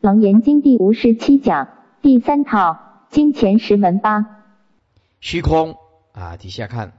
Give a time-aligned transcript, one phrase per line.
[0.00, 1.68] 楞严经第五十七讲
[2.00, 4.24] 第三套金钱十门八
[5.20, 5.76] 虚空
[6.12, 6.98] 啊，底下看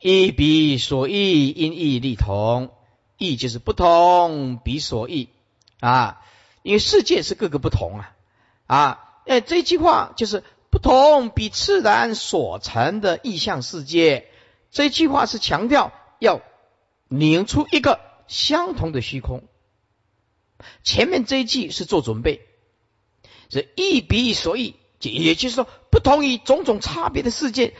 [0.00, 2.70] 一比所异，因异立同，
[3.18, 5.28] 异就是不同，比所异
[5.80, 6.22] 啊，
[6.62, 8.16] 因为世界是各个不同啊
[8.66, 14.28] 啊，哎，这句话就是不同比自然所成的意象世界，
[14.70, 16.40] 这句话是强调要
[17.08, 19.42] 拧出一个相同的虚空。
[20.82, 22.40] 前面这一句是做准备，
[23.50, 27.74] 是一比一所异，也就是说，不同于种种差别的世界，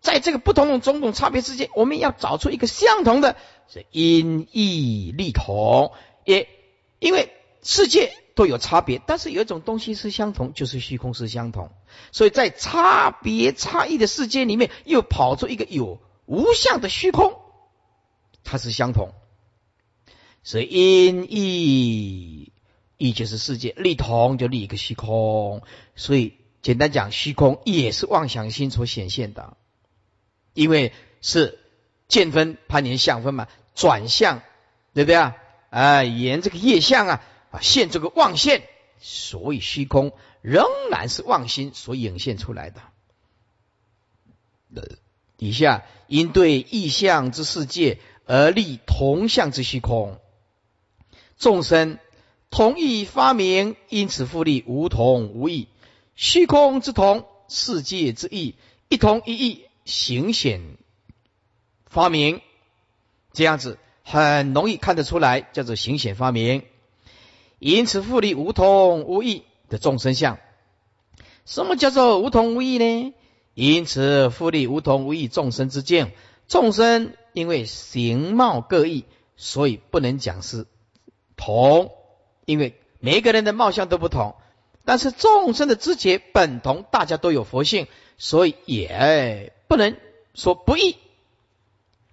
[0.00, 3.36] 在这个不同的种种差别世界，我们要找出一个相同的，
[3.68, 5.92] 是因异立同。
[6.24, 6.48] 也
[6.98, 11.70] 因为世界都有差别，但是有一种东西是相同，就是虚空是相同。
[12.12, 17.34] 所以在差别差异的世界里面，又跑出一个有无相的虚空，
[18.44, 19.12] 它是相同。
[20.42, 22.52] 所以因意，
[22.96, 25.62] 意就是世界，立同就立一个虚空，
[25.96, 29.56] 所以简单讲，虚空也是妄想心所显现的，
[30.54, 31.58] 因为是
[32.08, 34.42] 见分攀缘相分嘛，转向，
[34.94, 35.36] 对不对啊？
[35.68, 38.62] 啊，沿这个业相啊，啊现这个妄现，
[38.98, 42.80] 所以虚空仍然是妄心所引现出来的。
[45.36, 50.18] 底下因对异象之世界而立同相之虚空。
[51.40, 51.98] 众生
[52.50, 55.68] 同意发明，因此复利无同无异。
[56.14, 58.56] 虚空之同，世界之异，
[58.90, 60.76] 一同一异，形显
[61.86, 62.42] 发明。
[63.32, 66.62] 这样子很容易看得出来，叫做形显发明。
[67.58, 70.38] 因此复利无同无异的众生相。
[71.46, 73.14] 什么叫做无同无异呢？
[73.54, 76.12] 因此复利无同无异众生之见。
[76.48, 80.66] 众生因为形貌各异，所以不能讲是。
[81.40, 81.90] 同，
[82.44, 84.36] 因为每一个人的貌相都不同，
[84.84, 87.88] 但是众生的知觉本同，大家都有佛性，
[88.18, 89.96] 所以也不能
[90.34, 90.96] 说不异。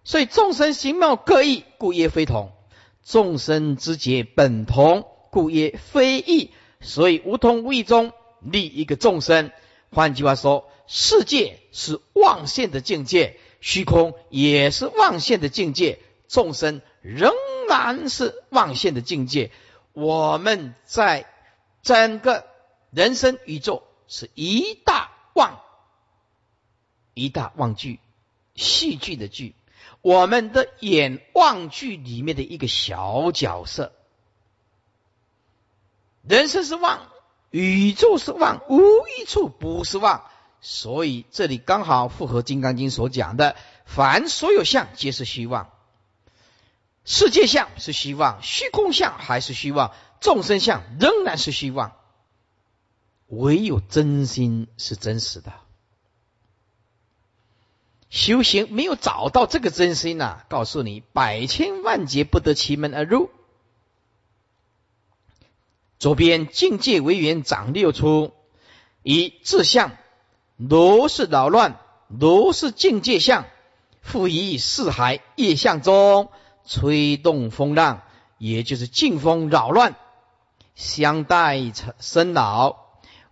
[0.05, 2.51] 所以众生形貌各异，故曰非同；
[3.03, 6.51] 众生知觉本同，故曰非异。
[6.79, 9.51] 所以无同无异中立一个众生。
[9.91, 17.33] 换句话说，世界是妄现的境界，虚空也是妄现的境界，众生仍。
[17.69, 19.51] 然是妄现的境界。
[19.91, 21.25] 我们在
[21.83, 22.47] 整个
[22.91, 25.59] 人生宇宙是一大妄，
[27.13, 27.99] 一大妄剧，
[28.55, 29.53] 戏剧的剧。
[30.01, 33.91] 我们的演妄剧里面的一个小角色。
[36.23, 37.09] 人生是妄，
[37.51, 38.79] 宇宙是妄，无
[39.19, 40.25] 一处不是妄。
[40.61, 45.69] 所以这里刚好符合《金刚经》所讲的：凡所有相，皆是虚妄。
[47.09, 51.95] 世界相是虚妄，虚空相还是虚妄，众生相仍然是虚妄，
[53.27, 55.53] 唯有真心是真实的。
[58.09, 63.29] 修行没有找到这个真心呐，告诉你百千万劫不得其门而入。
[65.99, 68.33] 左边境界为缘长六出，
[69.01, 69.95] 以自相
[70.57, 71.79] 如是扰乱，
[72.09, 73.45] 如是境界相，
[74.01, 76.29] 复以四海业相中。
[76.67, 78.03] 吹动风浪，
[78.37, 79.95] 也就是劲风扰乱，
[80.75, 82.75] 相待生老，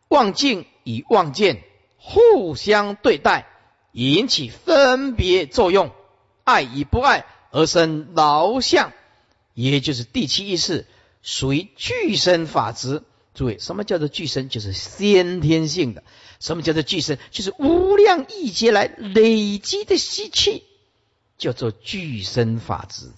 [0.08, 1.62] 望境与望见
[1.98, 3.46] 互相对待，
[3.92, 5.92] 引起分别作用，
[6.44, 8.94] 爱与不爱而生劳相，
[9.54, 10.88] 也就是第七意识，
[11.22, 13.04] 属于具身法执。
[13.34, 14.48] 诸位，什么叫做具身？
[14.48, 16.04] 就是先天性的。
[16.40, 17.20] 什么叫做具身？
[17.32, 20.64] 就是无量亿劫来累积的习气，
[21.38, 23.12] 叫做具身法执。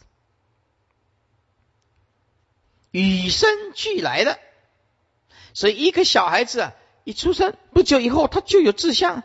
[2.91, 4.39] 与生俱来的，
[5.53, 9.23] 所以一个小孩子啊，一出生不久以后，他就有志向。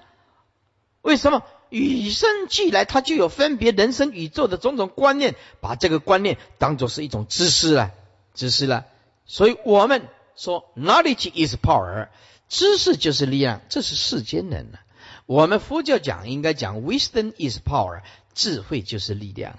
[1.00, 1.42] 为什么？
[1.70, 7.92] 与生俱来，他就有分别人生宇宙的种种观念，把这个观念当做是一种知识了，
[8.34, 8.84] 知识了。
[9.24, 10.06] 所以我们
[10.36, 12.08] 说，knowledge is power，
[12.46, 14.78] 知识就是力量，这是世间人呢。
[15.24, 18.02] 我们佛教讲应该讲，wisdom is power，
[18.34, 19.58] 智慧就是力量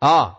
[0.00, 0.08] 啊。
[0.08, 0.38] 啊，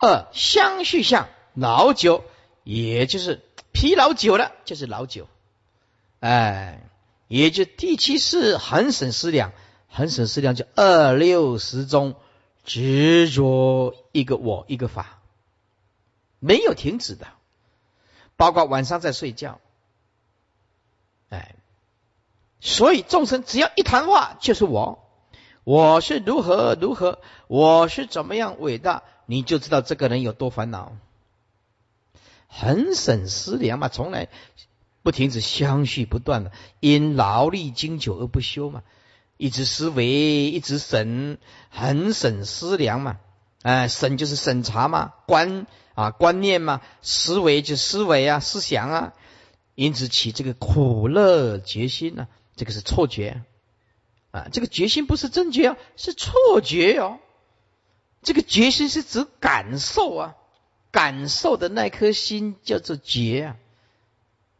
[0.00, 1.28] 二相续相。
[1.58, 2.22] 老酒，
[2.62, 5.26] 也就是疲劳久了，就是老酒。
[6.20, 6.88] 哎，
[7.26, 9.52] 也就第七世恒省思量，
[9.88, 12.14] 恒省思量就二六十中
[12.64, 15.20] 执着一个我一个法，
[16.38, 17.26] 没有停止的，
[18.36, 19.58] 包括晚上在睡觉。
[21.30, 21.56] 哎，
[22.60, 25.04] 所以众生只要一谈话就是我，
[25.64, 30.96] 我是如何如何，我是怎么样伟大，你就知道这个人有多烦恼。
[32.48, 34.28] 恒审思量嘛，从来
[35.02, 38.82] 不停止相续不断的，因劳力经久而不休嘛，
[39.36, 41.38] 一直思维，一直审，
[41.70, 43.18] 恒审思量嘛，
[43.62, 49.12] 哎，审就是审查嘛，观啊观念嘛，思维就思维啊，思想啊，
[49.74, 53.42] 因此起这个苦乐决心呢，这个是错觉
[54.30, 57.18] 啊，这个决心不是正觉啊，是错觉哦。
[58.20, 60.34] 这个决心是指感受啊，
[60.90, 63.56] 感受的那颗心叫做觉啊，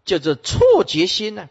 [0.05, 1.49] 叫做错觉心呢，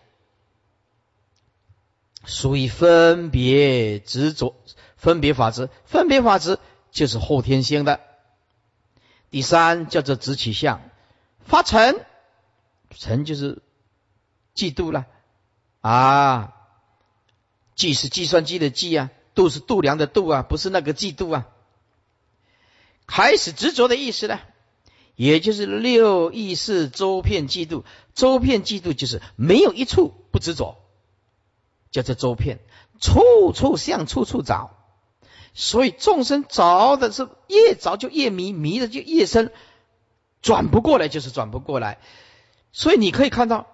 [2.25, 4.55] 属于分别执着、
[4.95, 6.59] 分别法执，分别法执
[6.91, 8.01] 就是后天性的。
[9.29, 10.81] 第三叫做执取相，
[11.45, 12.05] 发尘，
[12.91, 13.61] 尘就是
[14.55, 15.05] 嫉妒了
[15.81, 16.53] 啊，
[17.75, 21.47] 计是计算机的计啊，度是度量的度啊，不是那个嫉妒啊。
[23.05, 24.39] 开始执着的意思呢，
[25.17, 27.83] 也就是六意识周遍嫉妒，
[28.13, 30.77] 周遍嫉妒就是没有一处不执着，
[31.89, 32.59] 叫做周遍，
[33.01, 34.77] 处处向处处找，
[35.55, 39.51] 所以众生着的是越着就越迷，迷的就越深，
[40.43, 41.97] 转不过来就是转不过来，
[42.71, 43.65] 所以你可以看到，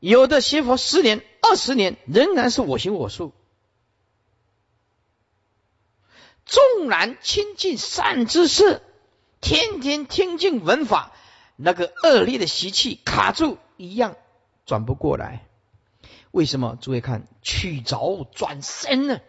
[0.00, 3.32] 有的学佛十年、二十年，仍然是我行我素。
[6.44, 8.82] 纵然亲近善知识，
[9.40, 11.12] 天天听经闻法，
[11.56, 14.16] 那个恶劣的习气卡住，一样
[14.64, 15.46] 转不过来。
[16.30, 16.76] 为什么？
[16.80, 19.20] 诸位看，曲轴转身呢，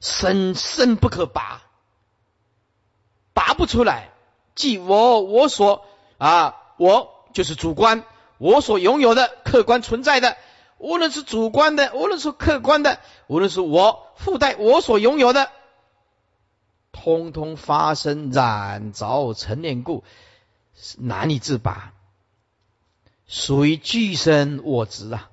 [0.00, 1.62] 深深不可拔，
[3.32, 4.10] 拔不出来。
[4.54, 5.86] 即我我所
[6.18, 8.04] 啊，我就是主观，
[8.36, 10.36] 我所拥有的客观存在的，
[10.76, 15.50] 无论是主观的，无论是客观的，无论是我附带我所拥有的。
[16.92, 20.04] 通通发生染着成念故，
[20.98, 21.92] 难以自拔，
[23.26, 25.30] 属于具身我执啊。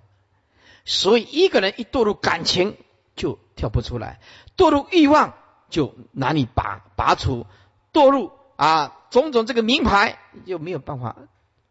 [0.86, 2.76] 所以一个人一堕入感情，
[3.16, 4.20] 就跳不出来；
[4.58, 5.36] 堕入欲望，
[5.70, 7.46] 就难以拔拔除；
[7.94, 10.18] 堕入啊种种这个名牌，
[10.48, 11.16] 就没有办法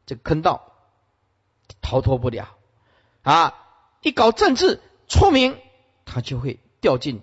[0.07, 0.73] 这个坑道，
[1.81, 2.57] 逃脱不了
[3.23, 3.65] 啊！
[4.03, 5.59] 一搞政治出名，
[6.05, 7.21] 他就会掉进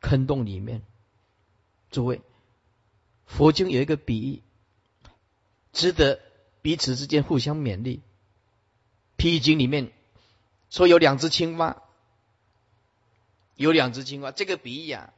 [0.00, 0.82] 坑洞里面。
[1.96, 2.20] 诸位，
[3.24, 4.42] 佛经有一个比喻，
[5.72, 6.20] 值得
[6.60, 8.02] 彼此之间互相勉励。
[9.16, 9.90] 譬喻经里面
[10.68, 11.82] 说有两只青蛙，
[13.54, 15.14] 有两只青蛙，这个比喻啊，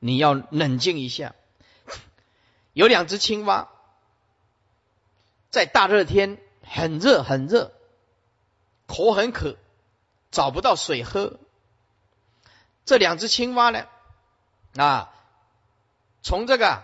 [0.00, 1.34] 你要冷静一下。
[2.74, 3.70] 有两只青蛙
[5.48, 7.72] 在大热天，很热很热，
[8.86, 9.56] 口很渴，
[10.30, 11.40] 找不到水喝。
[12.84, 13.86] 这两只青蛙呢，
[14.76, 15.11] 啊。
[16.22, 16.82] 从这个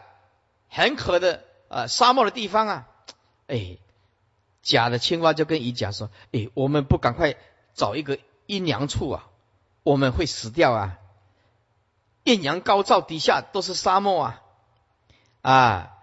[0.69, 2.89] 很渴的呃沙漠的地方啊，
[3.47, 3.79] 哎，
[4.63, 7.37] 假的青蛙就跟乙甲说：“哎，我们不赶快
[7.73, 9.29] 找一个阴凉处啊，
[9.85, 10.99] 我们会死掉啊！
[12.25, 14.43] 艳阳高照，底下都是沙漠啊！”
[15.41, 15.95] 啊，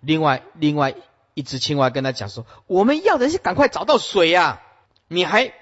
[0.00, 0.94] 另外另外
[1.34, 4.62] 一只青蛙跟他讲说：“我们要的是赶快找到水呀！
[5.08, 5.52] 你还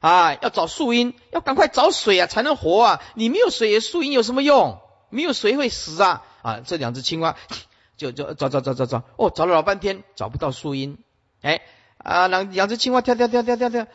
[0.00, 3.02] 啊要找树荫，要赶快找水啊才能活啊！
[3.14, 4.80] 你没有水，树荫有什么用？
[5.10, 7.36] 没有水会死啊！”啊，这两只青蛙
[7.96, 10.98] 就就找找找找找，哦，找了老半天找不到树荫，
[11.40, 11.62] 哎，
[11.96, 13.86] 啊，两两只青蛙跳跳跳跳跳跳，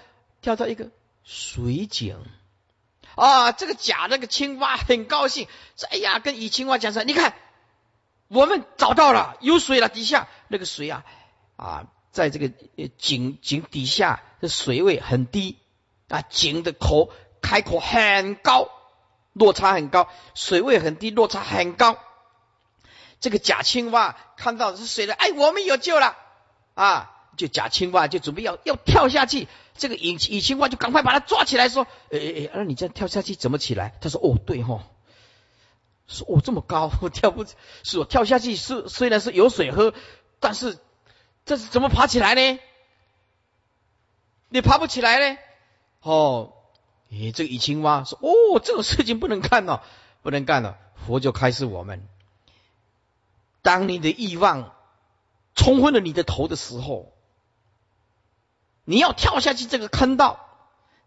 [0.41, 0.89] 跳到一个
[1.23, 2.17] 水井，
[3.13, 5.47] 啊，这个假那个青蛙很高兴，
[5.77, 7.35] 说，哎呀，跟乙青蛙讲说，你看，
[8.29, 11.05] 我们找到了有水了，底下那个水啊，
[11.55, 12.49] 啊，在这个
[12.97, 15.59] 井井底下的水位很低，
[16.07, 17.11] 啊，井的口
[17.43, 18.69] 开口很高，
[19.33, 21.99] 落差很高，水位很低，落差很高。
[23.19, 26.15] 这个假青蛙看到是水了，哎，我们有救了
[26.73, 27.15] 啊！
[27.37, 29.47] 就假青蛙就准备要要跳下去，
[29.77, 34.83] 这个乙乙青蛙就赶快把它抓起来，说：“哎哎哎，那你这样跳下去怎么起来？”他说：“哦，对哈，
[36.05, 37.45] 说哦这么高，我跳不，
[37.83, 39.93] 是我跳下去是虽然是有水喝，
[40.41, 40.79] 但是
[41.45, 42.59] 这是怎么爬起来呢？
[44.49, 45.37] 你爬不起来呢？
[46.01, 46.51] 哦，
[47.09, 49.81] 诶，这个乙青蛙说：哦，这种事情不能干了，
[50.23, 50.77] 不能干了。
[51.07, 52.05] 佛就开示我们。”
[53.69, 54.73] 当你的欲望
[55.53, 57.13] 冲昏了你的头的时候，
[58.83, 60.39] 你要跳下去这个坑道，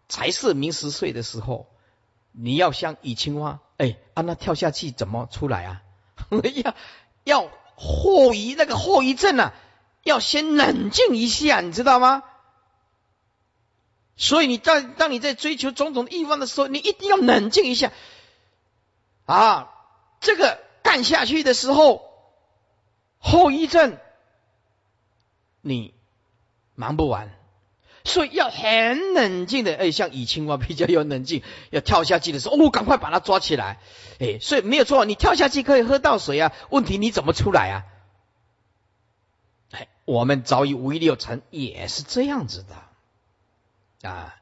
[0.07, 1.67] 才是明十岁的时候。
[2.31, 5.81] 你要像乙青蛙，哎，啊，那跳下去怎么出来啊？
[6.63, 6.73] 要
[7.25, 9.53] 要后遗那个后遗症啊，
[10.03, 12.23] 要先冷静一下，你知道吗？
[14.15, 17.91] 所以你在当你在追求种种欲望的时候，你一定要冷静一下
[19.25, 19.69] 啊！
[20.21, 22.12] 这个干下去的时候。
[23.23, 23.97] 后遗症，
[25.61, 25.93] 你
[26.75, 27.33] 忙不完。
[28.05, 33.79] 所以要很冷静的，哎，像乙青蛙比较有冷静，要跳下去的时候，哦，赶快把它抓起来，
[34.19, 37.85] 哎，所以没有错，你跳下去可以喝到水啊，问题你怎么出来啊？
[39.71, 42.65] 哎，我们早已五欲六成也是这样子
[44.01, 44.35] 的啊，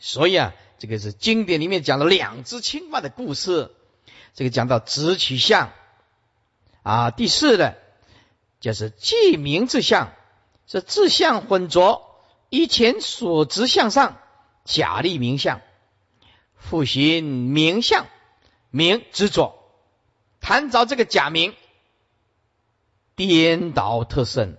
[0.00, 3.70] 所以啊，这个是经典里面讲了两只青蛙的故事，
[4.34, 5.70] 这个讲到直取相
[6.86, 7.74] 啊，第四呢，
[8.60, 10.12] 就是记名之相，
[10.68, 12.22] 是自相混浊。
[12.48, 14.20] 以前所执向上，
[14.64, 15.62] 假立名相，
[16.54, 18.06] 复寻名相，
[18.70, 19.58] 名执着，
[20.40, 21.54] 谈着这个假名，
[23.16, 24.56] 颠倒特甚，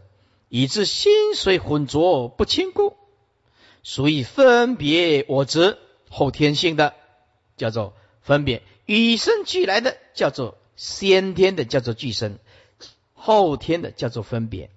[0.49, 2.97] 以致心水浑浊不清故，
[3.83, 5.77] 所以分别我执
[6.09, 6.93] 后天性的
[7.55, 12.39] 叫做分别，与生俱来的叫做先天的叫做俱生，
[13.13, 14.69] 后天的叫做分别。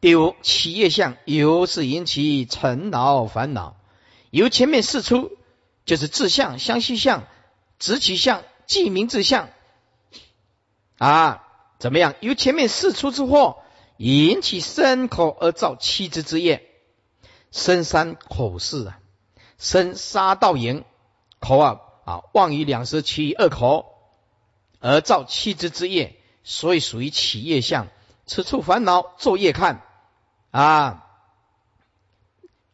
[0.00, 3.76] 第五，企业相由是引起尘恼烦恼，
[4.30, 5.38] 由前面四出
[5.84, 7.26] 就是志相、相续相、
[7.78, 9.48] 直取相、记名志相
[10.98, 12.14] 啊，怎么样？
[12.20, 13.62] 由前面四出之祸
[13.96, 16.68] 引起身口而造七支之业，
[17.52, 19.00] 身三口四啊，
[19.56, 20.84] 身杀盗淫，
[21.38, 23.94] 口啊啊妄于两舌，其余二口
[24.80, 27.88] 而造七之之业，所以属于企业相。
[28.26, 29.84] 此处烦恼作业看。
[30.50, 31.06] 啊，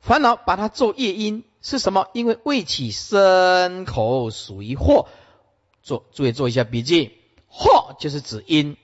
[0.00, 2.08] 烦恼把它作业因是什么？
[2.12, 5.08] 因为未起身口属于祸，
[5.82, 7.12] 做注意做一下笔记。
[7.47, 8.76] 祸就是指因，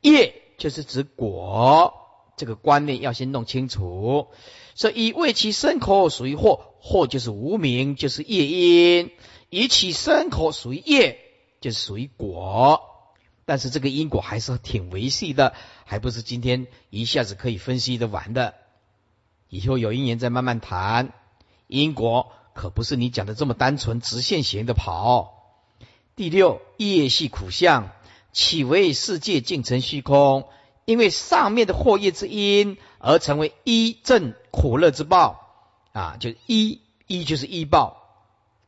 [0.00, 1.92] 业就是指果，
[2.36, 4.28] 这个观念要先弄清楚。
[4.74, 9.10] 所以未起身口属于祸，或就是无名，就是业因；
[9.50, 11.20] 以起身口属于业，
[11.60, 12.82] 就是属于果。
[13.44, 18.54] 但是这个因果还是挺维系的，还不是今天一下子可以分析的完的。
[19.48, 21.12] 以后有一年再慢慢谈。
[21.68, 25.56] 因果可不是你讲的这么单纯直线型的跑。
[26.16, 27.90] 第六，业系苦相，
[28.32, 30.48] 岂为世界尽成虚空？
[30.84, 35.41] 因为上面的祸业之因而成为一正苦乐之报
[35.92, 37.96] 啊，就一一就是一报，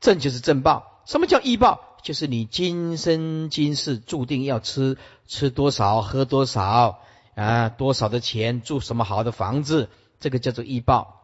[0.01, 1.01] 正就是正报。
[1.07, 1.81] 什么叫一报？
[2.03, 7.01] 就是你今生今世注定要吃吃多少喝多少
[7.35, 9.89] 啊，多少的钱住什么好的房子，
[10.21, 11.23] 这个叫做医报。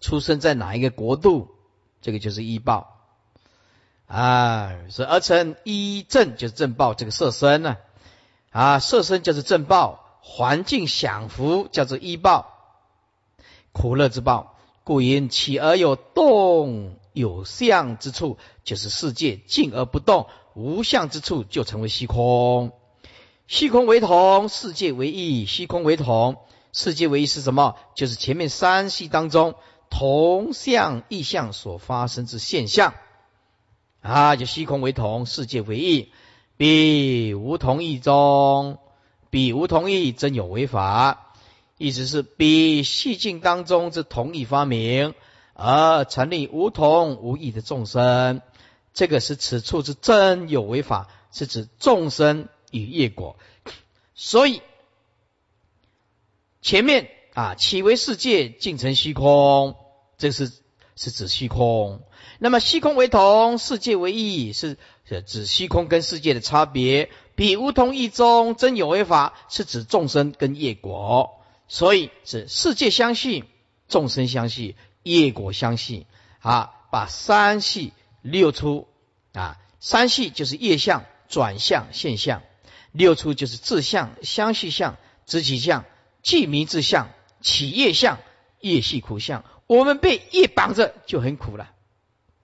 [0.00, 1.54] 出生在哪一个国度，
[2.02, 2.98] 这个就是医报
[4.06, 4.72] 啊。
[4.88, 7.76] 是而成医正就是正报，这个色身呢
[8.50, 12.52] 啊，色身就是正报，环境享福叫做医报，
[13.72, 14.56] 苦乐之报。
[14.84, 16.96] 故因起而有动。
[17.12, 22.70] 有相之处就是世界静而不动，无相之处就成为虚空。
[23.48, 25.44] 虚空为同，世界为异。
[25.44, 26.36] 虚空为同，
[26.72, 27.74] 世界为异是什么？
[27.96, 29.56] 就是前面三系当中
[29.90, 32.94] 同相异相所发生之现象
[34.00, 36.12] 啊，就虚空为同，世界为异。
[36.56, 38.78] 彼无同异中，
[39.30, 41.29] 彼无同异，真有为法。
[41.80, 45.14] 意思是比细境当中之同一发明。
[45.54, 48.40] 而成立无同无异的众生，
[48.94, 53.36] 这个是此处之真有为法，是指众生与业果。
[54.14, 54.62] 所以
[56.62, 59.76] 前面啊，起为世界尽成虚空？
[60.16, 60.50] 这是
[60.96, 62.00] 是指虚空。
[62.38, 64.78] 那么虚空为同，世界为异，是
[65.26, 67.10] 指虚空跟世界的差别。
[67.34, 71.39] 比无同异中真有为法，是指众生跟业果。
[71.70, 73.44] 所以是世界相续，
[73.88, 74.74] 众生相续。
[75.02, 76.06] 业果相系
[76.40, 78.86] 啊，把三系六出
[79.32, 82.40] 啊，三系就是业相、转向、现象；
[82.92, 85.86] 六出就是自相、相续相、知其相、
[86.22, 87.08] 记名自相、
[87.40, 88.18] 起业相、
[88.60, 89.42] 业系苦相。
[89.66, 91.70] 我们被业绑着就很苦了，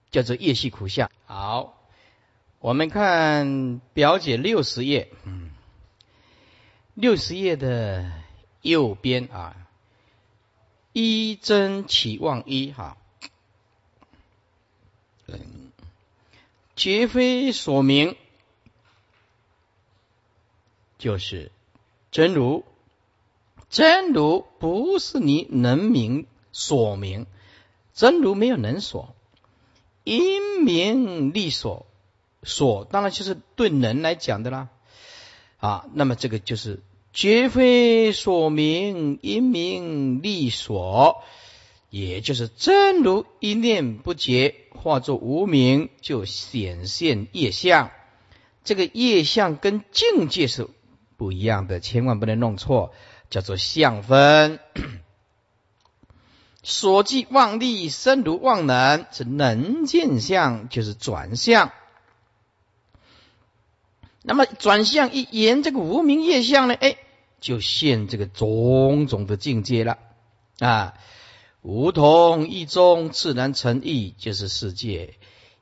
[0.09, 1.11] 叫做业系苦相。
[1.25, 1.77] 好，
[2.57, 5.51] 我们看表姐六十页，嗯，
[6.95, 8.11] 六十页的
[8.69, 9.55] 右边啊。
[10.93, 12.97] 一真起望一哈，
[16.75, 18.15] 绝非所名，
[20.97, 21.51] 就是
[22.09, 22.65] 真如。
[23.69, 27.27] 真如不是你能明所明，
[27.93, 29.13] 真如没有能所，
[30.03, 31.85] 因名利所，
[32.41, 34.69] 所当然就是对人来讲的啦。
[35.59, 36.81] 啊，那么这个就是。
[37.17, 41.23] 绝非所明，因明利所，
[41.89, 47.89] 也就是真如一念不绝，化作无名，就显现业相。
[48.63, 50.67] 这个业相跟境界是
[51.17, 52.93] 不一样的，千万不能弄错，
[53.31, 54.59] 叫做相分。
[56.61, 61.71] 所即妄力生如妄能，是能见相，就是转向。
[64.21, 66.75] 那么转向一言，这个无名业相呢？
[66.75, 66.97] 哎，
[67.39, 69.97] 就现这个种种的境界了
[70.59, 70.93] 啊！
[71.61, 75.15] 无同一中，自然成异，就是世界；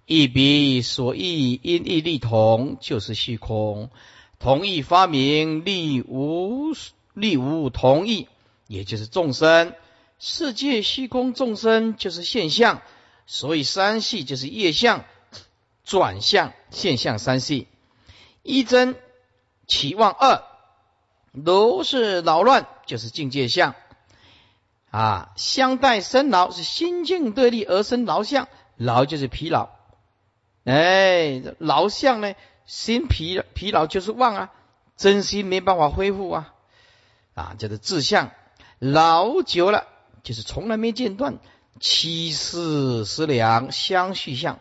[0.05, 3.89] 一彼所异，因异力同，就是虚空。
[4.37, 6.73] 同异发明，力无
[7.13, 8.27] 力无同异，
[8.67, 9.73] 也就是众生。
[10.19, 12.81] 世界虚空众生就是现象，
[13.25, 15.05] 所以三系就是业相
[15.83, 17.67] 转向现象三系。
[18.43, 18.95] 一真
[19.65, 20.43] 其望二
[21.35, 23.75] 如是扰乱，就是境界相
[24.91, 25.33] 啊。
[25.35, 29.69] 相待生劳是心境对立而生劳相，劳就是疲劳。
[30.63, 32.33] 哎，劳相呢，
[32.65, 34.51] 心疲疲劳就是忘啊，
[34.95, 36.53] 真心没办法恢复啊
[37.33, 38.31] 啊，叫做志向。
[38.79, 39.87] 劳久了。
[40.23, 41.37] 就是从来没间断，
[41.79, 44.59] 七世十两相续相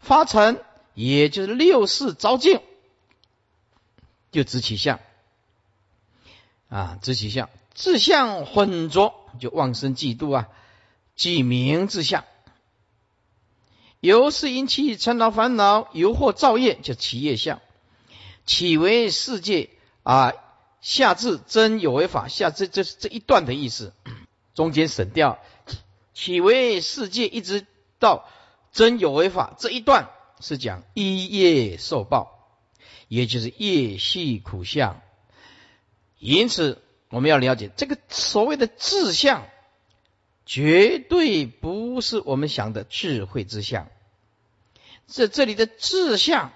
[0.00, 0.58] 发成，
[0.92, 2.60] 也就是六世招境，
[4.32, 4.98] 就知其相
[6.68, 10.48] 啊，知其相，志相混浊就妄生嫉妒啊，
[11.16, 12.24] 即名自相。
[14.00, 17.60] 由是因其尘劳烦恼，由惑造业，就其业相，
[18.46, 19.70] 起为世界
[20.02, 20.32] 啊。
[20.80, 23.94] 下至真有为法，下这这这一段的意思。
[24.54, 25.38] 中间省掉，
[26.12, 27.66] 起为世界，一直
[27.98, 28.28] 到
[28.70, 32.58] 真有为法这一段是讲一业受报，
[33.08, 35.00] 也就是业系苦相。
[36.18, 39.46] 因此，我们要了解这个所谓的志向，
[40.46, 43.88] 绝对不是我们想的智慧之相。
[45.06, 46.52] 这这里的志向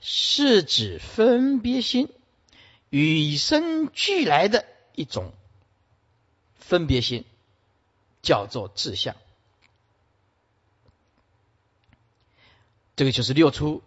[0.00, 2.08] 是指分别心
[2.90, 5.32] 与生俱来的一种
[6.58, 7.24] 分别心。
[8.20, 9.14] 叫做志向，
[12.96, 13.82] 这个就是六出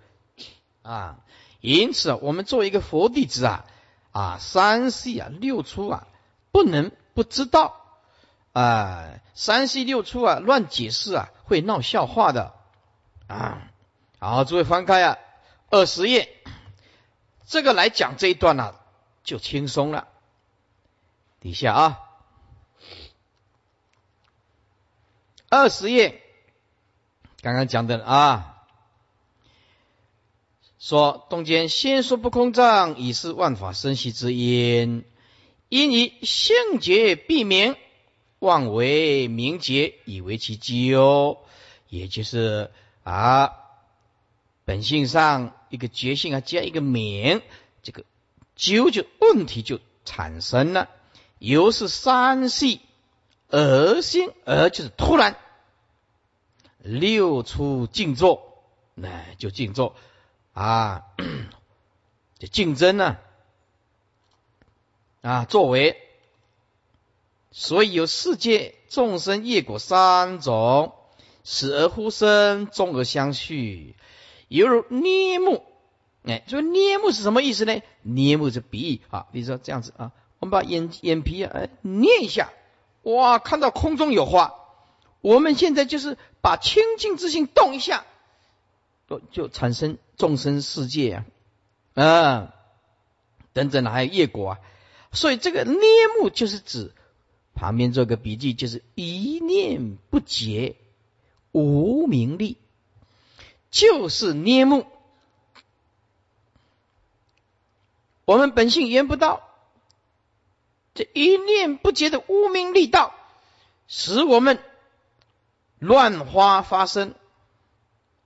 [0.82, 1.20] 啊。
[1.60, 3.68] 因此，我们作为一个佛弟子啊，
[4.12, 6.08] 啊，三系啊，六出啊，
[6.52, 7.82] 不能不知道
[8.54, 9.20] 啊。
[9.34, 12.54] 三系六出啊，乱解释啊，会闹笑话的
[13.28, 13.70] 啊。
[14.20, 15.18] 好，诸位翻开啊，
[15.70, 16.30] 二十页，
[17.48, 18.76] 这个来讲这一段呢，
[19.24, 20.08] 就轻松了。
[21.40, 22.00] 底下啊。
[25.50, 26.22] 二十页，
[27.42, 28.61] 刚刚讲的啊，
[30.82, 35.06] 说东间先说不空藏，已是万法生息之因，
[35.70, 37.76] 因以性觉必明，
[38.40, 41.38] 妄为明觉，以为其究，
[41.88, 42.72] 也就是
[43.04, 43.52] 啊，
[44.66, 47.44] 本性上一个觉性啊，加一个明，
[47.84, 48.04] 这个
[48.56, 50.90] 究就问题就产生了，
[51.38, 52.82] 由是三系。
[53.50, 55.38] 而心而就是突然。
[56.80, 58.64] 六出静坐，
[58.96, 59.96] 那就静坐。
[60.54, 61.06] 啊，
[62.40, 63.18] 这竞争呢
[65.22, 65.98] 啊，作为
[67.52, 70.94] 所以有世界众生业果三种，
[71.44, 73.96] 死而呼生，众而相续，
[74.48, 75.64] 犹如捏木。
[76.24, 77.82] 哎，所以捏木是什么意思呢？
[78.04, 82.50] 捏木是比喻啊，比如说这样子啊，我们把眼眼皮啊，哎捏一下。
[83.04, 83.40] 哇！
[83.40, 84.54] 看到空中有花，
[85.22, 88.06] 我们现在就是把清净之心动一下，
[89.10, 91.26] 就就产生众生世界
[91.96, 92.54] 啊，啊，
[93.54, 94.60] 等等，还有业果啊。
[95.12, 95.80] 所以这个念
[96.20, 96.94] 目就是指
[97.56, 100.76] 旁边做个笔记，就是一念不结
[101.52, 102.60] 无名利，
[103.72, 104.86] 就是念目。
[108.26, 109.42] 我们本性缘不到。
[110.94, 113.16] 这一念不绝的无名力道，
[113.88, 114.60] 使我们
[115.80, 117.16] 乱花发生，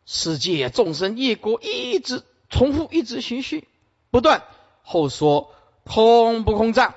[0.06, 3.68] 世界众生业果一直重复，一直循序
[4.12, 4.44] 不断。
[4.84, 6.94] 后说空不空藏，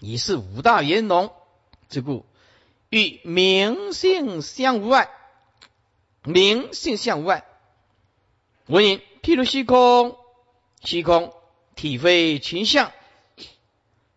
[0.00, 1.32] 已是五大圆融
[1.88, 2.24] 之故，
[2.88, 5.10] 与明性相无碍。
[6.22, 7.44] 明性相无碍。
[8.66, 10.16] 文言譬如虚空，
[10.82, 11.34] 虚空
[11.74, 12.90] 体非群相。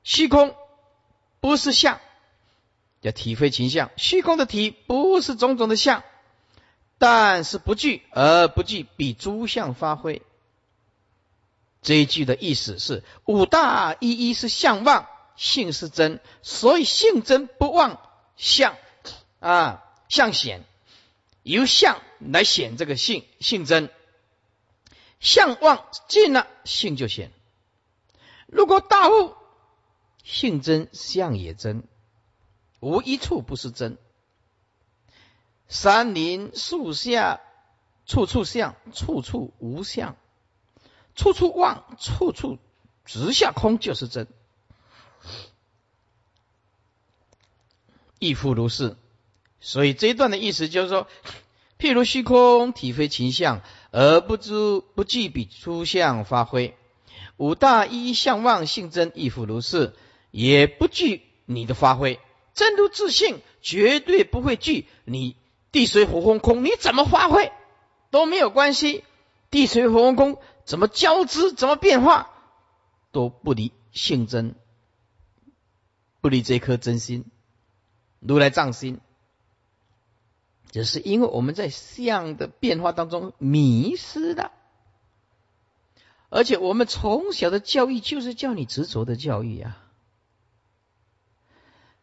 [0.04, 0.56] 虚空
[1.42, 2.00] 不是相，
[3.02, 3.92] 叫体非情相。
[3.98, 6.02] 虚空的体不是种种的相，
[6.98, 10.22] 但是不具而不具，比诸相发挥。
[11.82, 18.02] 这一句的意思是：五大一一是相妄，性是真，所以性真不妄
[18.36, 18.76] 相
[19.40, 20.64] 啊，相显
[21.44, 23.90] 由相来显这个性性真，
[25.20, 27.32] 相妄尽了，性就显。
[28.48, 29.36] 如果大悟，
[30.24, 31.84] 性真相也真，
[32.80, 33.98] 无一处不是真。
[35.68, 37.42] 山林树下，
[38.06, 40.16] 处处相，处处无相，
[41.16, 42.58] 处处望，处处
[43.06, 44.28] 直下空，就是真。
[48.20, 48.96] 亦复如是。
[49.60, 51.08] 所以这一段的意思就是说，
[51.78, 56.78] 譬如虚空体非情相，而不知不具比诸相发挥。
[57.36, 59.94] 五大一相望性真，亦复如是，
[60.32, 62.20] 也不具你的发挥。
[62.54, 65.36] 真如自性，绝对不会具你。
[65.72, 67.52] 地水火风空，你怎么发挥
[68.10, 69.04] 都没有关系。
[69.50, 72.30] 地水火风空怎么交织，怎么变化，
[73.12, 74.56] 都不离性真，
[76.20, 77.26] 不离这颗真心，
[78.20, 79.00] 如来藏心。
[80.70, 84.52] 只是因为我们在相的变化当中迷失了，
[86.30, 89.87] 而且我们从小的教育就是叫你执着的教育啊。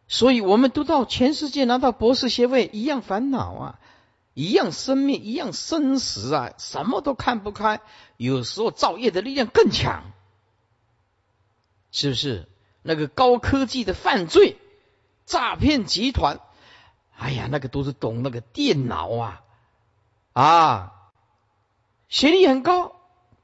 [0.07, 3.79] 所以，我们都到全世界拿到博士学位一样烦恼啊，
[4.35, 7.81] 一样生命，一样生死啊，什么都看不开。
[8.17, 10.11] 有时候造业的力量更强，
[11.91, 12.47] 是不是？
[12.83, 14.57] 那个高科技的犯罪、
[15.25, 16.39] 诈骗集团，
[17.17, 19.41] 哎呀，那个都是懂那个电脑啊
[20.33, 20.93] 啊，
[22.09, 22.95] 学历很高，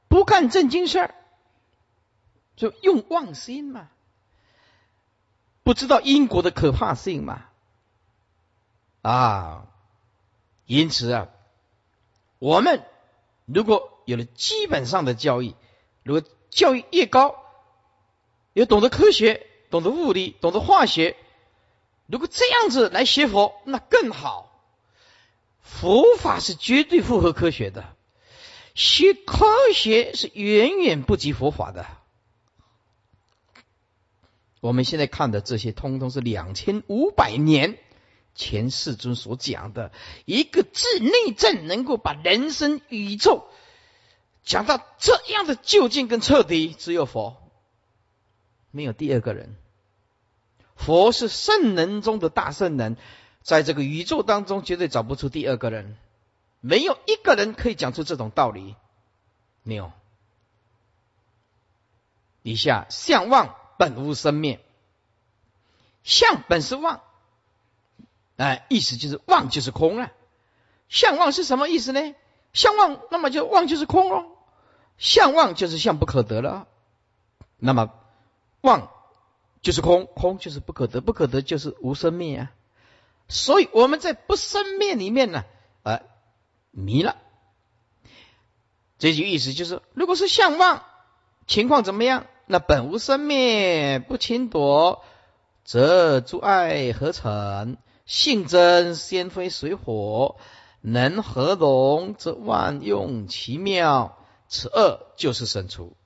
[0.08, 1.16] 不干正经事儿，
[2.56, 3.90] 就用妄心嘛。
[5.72, 7.46] 不知道因果的可怕性嘛？
[9.02, 9.68] 啊，
[10.66, 11.30] 因此啊，
[12.40, 12.84] 我们
[13.46, 15.56] 如果有了基本上的教育，
[16.04, 17.42] 如果教育越高，
[18.52, 21.16] 又懂得科学、懂得物理、懂得化学，
[22.06, 24.52] 如果这样子来学佛，那更好。
[25.62, 27.86] 佛法是绝对符合科学的，
[28.76, 31.86] 学科学是远远不及佛法的。
[34.62, 37.80] 我们现在看的这些，通通是两千五百年
[38.36, 39.92] 前世尊所讲的
[40.26, 43.48] 一个智内证，能够把人生宇宙
[44.44, 47.38] 讲到这样的究竟跟彻底，只有佛，
[48.70, 49.56] 没有第二个人。
[50.76, 52.98] 佛是圣人中的大圣人，
[53.42, 55.98] 在这个宇宙当中绝对找不出第二个人，
[56.60, 58.76] 没有一个人可以讲出这种道理。
[59.64, 59.92] 没有。
[62.44, 63.56] 以下相望。
[63.82, 64.64] 本无生灭，
[66.04, 67.02] 相本是妄，
[68.38, 70.12] 哎，意思就是妄就是空啊。
[70.88, 72.14] 相妄是什么意思呢？
[72.54, 74.38] 相妄，那么就妄就是空喽。
[75.00, 76.68] 相妄就是相不可得了，
[77.58, 77.92] 那么
[78.62, 78.92] 妄
[79.64, 82.52] 就是空，空就是不可得，不可得就是无生灭啊。
[83.28, 85.44] 所以我们在不生灭里面呢，
[85.82, 86.02] 啊，
[86.70, 87.18] 迷了。
[89.00, 90.84] 这句意思就是，如果是相妄，
[91.52, 92.28] 情况怎么样？
[92.46, 95.04] 那本无生灭，不侵夺，
[95.66, 97.76] 则诸爱何成？
[98.06, 100.38] 性真先非水火，
[100.80, 104.18] 能合融，则万用奇妙。
[104.48, 105.98] 此二就是生出。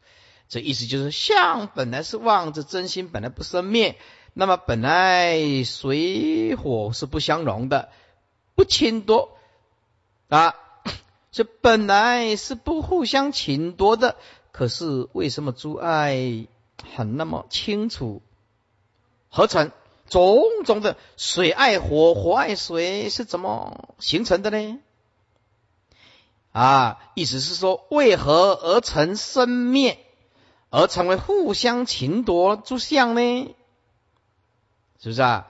[0.49, 3.97] 这意思就是，相本来是妄，这真心本来不生灭。
[4.34, 7.89] 那么本来水火是不相容的，
[8.55, 9.38] 不侵夺
[10.27, 10.55] 啊，
[11.31, 14.15] 这本来是不互相侵夺的。
[14.55, 16.47] 可是为什么诸爱
[16.95, 18.21] 很那么清楚？
[19.27, 19.73] 合成
[20.07, 24.79] 种种的水爱火，火爱水是怎么形成的呢？
[26.53, 29.99] 啊，意思是说，为何而成生灭，
[30.69, 33.55] 而成为互相侵夺诸相呢？
[35.01, 35.47] 是不是啊？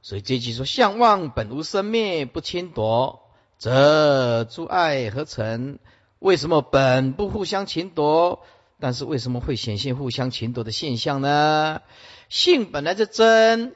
[0.00, 3.20] 所以这句说：相望本无生灭，不侵夺，
[3.58, 5.80] 则诸爱合成。
[6.18, 8.44] 为什么本不互相侵夺？
[8.80, 11.82] 但是为什么会显现互相侵夺的现象呢？
[12.28, 13.74] 性本来是真，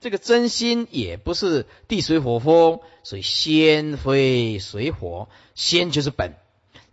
[0.00, 6.34] 这个真心也不是地水火风，所以先非水火，先就是本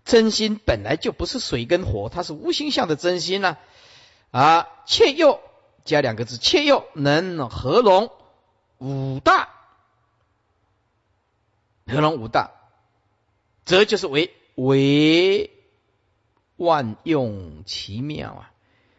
[0.05, 3.57] 真心本来就不是水跟火，它是无形相的真心呢。
[4.31, 5.41] 啊，切又
[5.83, 8.11] 加两个字，切又能合拢
[8.77, 9.49] 五大，
[11.87, 12.51] 合拢五大，
[13.65, 14.33] 则就是为。
[14.65, 15.51] 为
[16.57, 18.51] 万用奇妙啊！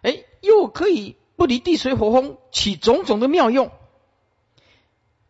[0.03, 3.71] 哎，又可以不离地水火风，起种种的妙用。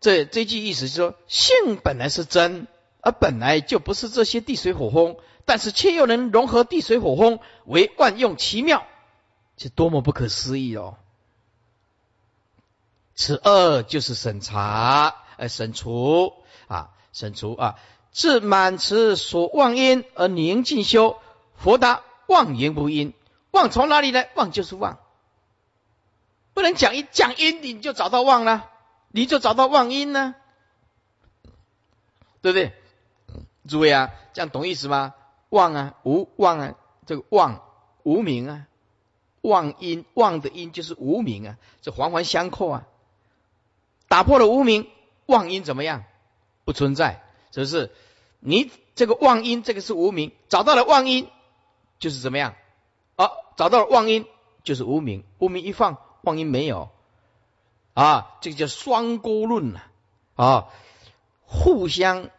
[0.01, 2.69] 这这句意思是说，性本来是真，
[3.01, 8.87] 而本来就不是这些地水火风，但是却又能融合地水火风为万用奇妙，
[9.57, 10.97] 这多么不可思议哦！
[13.14, 16.33] 此二就是审查，呃，审除
[16.69, 17.77] 啊，审除啊。
[18.12, 21.18] 自满持所妄因而宁静修，
[21.57, 23.12] 佛答妄言不因，
[23.53, 24.31] 妄从哪里来？
[24.35, 24.99] 妄就是妄，
[26.55, 28.68] 不能讲一讲因，你就找到妄了，
[29.11, 30.35] 你就找到妄因呢，
[32.42, 32.73] 对不对？
[33.68, 35.14] 诸位啊，这样懂意思吗？
[35.51, 36.75] 妄啊，无妄啊，
[37.07, 37.62] 这个妄
[38.03, 38.66] 无名啊，
[39.42, 42.87] 妄因妄的因就是无名啊，这环环相扣啊。
[44.09, 44.90] 打破了无名，
[45.27, 46.03] 妄因怎么样？
[46.64, 47.91] 不存在，是不是？
[48.43, 51.29] 你这个妄因，这个是无名，找到了妄因，
[51.99, 52.55] 就是怎么样？
[53.17, 54.27] 啊，找到了妄因，
[54.65, 56.89] 就是无名，无名一放，妄因没有
[57.93, 59.83] 啊，这个叫双钩论呐
[60.37, 60.69] 啊，
[61.45, 62.31] 互相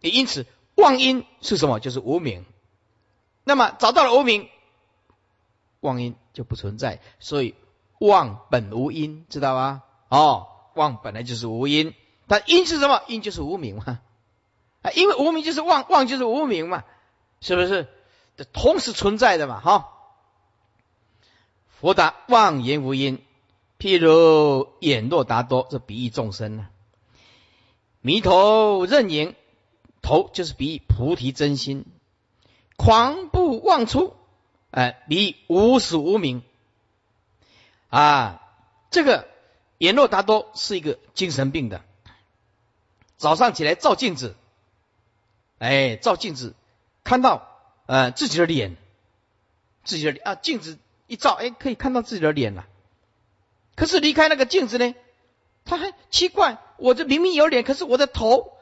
[0.00, 1.80] 也，因此妄因是什么？
[1.80, 2.44] 就是无名。
[3.42, 4.48] 那么找到了无名，
[5.80, 7.56] 妄因就不存在，所以
[7.98, 9.82] 妄本无因，知道吧？
[10.08, 11.94] 哦，妄本来就是无因，
[12.28, 13.02] 但因是什么？
[13.08, 14.00] 因就是无名嘛。
[14.82, 16.84] 啊，因为无名就是妄，妄就是无名嘛，
[17.40, 17.88] 是不是？
[18.36, 19.88] 这同时存在的嘛，哈。
[21.80, 23.20] 佛答：妄言无因，
[23.78, 26.68] 譬如眼若达多，这比喻众生呢。
[28.00, 29.34] 迷头认影，
[30.02, 31.84] 头就是比喻菩提真心。
[32.76, 34.14] 狂步妄出，
[34.70, 36.42] 哎，比喻无始无明。
[37.88, 38.40] 啊，
[38.90, 39.26] 这个
[39.78, 41.82] 眼若达多是一个精神病的，
[43.16, 44.36] 早上起来照镜子。
[45.58, 46.54] 哎，照镜子，
[47.04, 47.48] 看到
[47.86, 48.76] 呃自己的脸，
[49.84, 52.66] 自己的啊，镜子一照，哎，可以看到自己的脸了。
[53.74, 54.94] 可是离开那个镜子呢，
[55.64, 58.52] 他还奇怪，我这明明有脸，可是我的头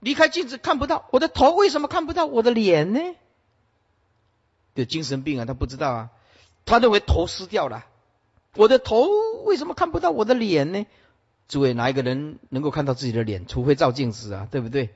[0.00, 3.00] 离开镜子看不到，我的头为什么看不到我的脸呢？
[4.74, 6.10] 有精神病啊，他不知道啊，
[6.64, 7.86] 他认为头失掉了，
[8.54, 9.08] 我的头
[9.44, 10.86] 为什么看不到我的脸呢？
[11.48, 13.46] 诸位，哪一个人能够看到自己的脸？
[13.46, 14.90] 除非照镜子啊，对不对？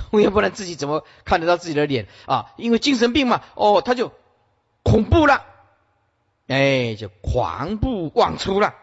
[0.22, 2.52] 要不然自己怎么看得到自己的脸啊？
[2.56, 4.12] 因为精神病嘛，哦，他就
[4.82, 5.44] 恐怖了，
[6.46, 8.74] 哎，就狂步妄出了，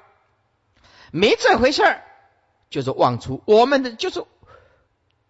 [1.11, 2.03] 没这回事儿，
[2.69, 3.41] 就是妄出。
[3.45, 4.23] 我们的就是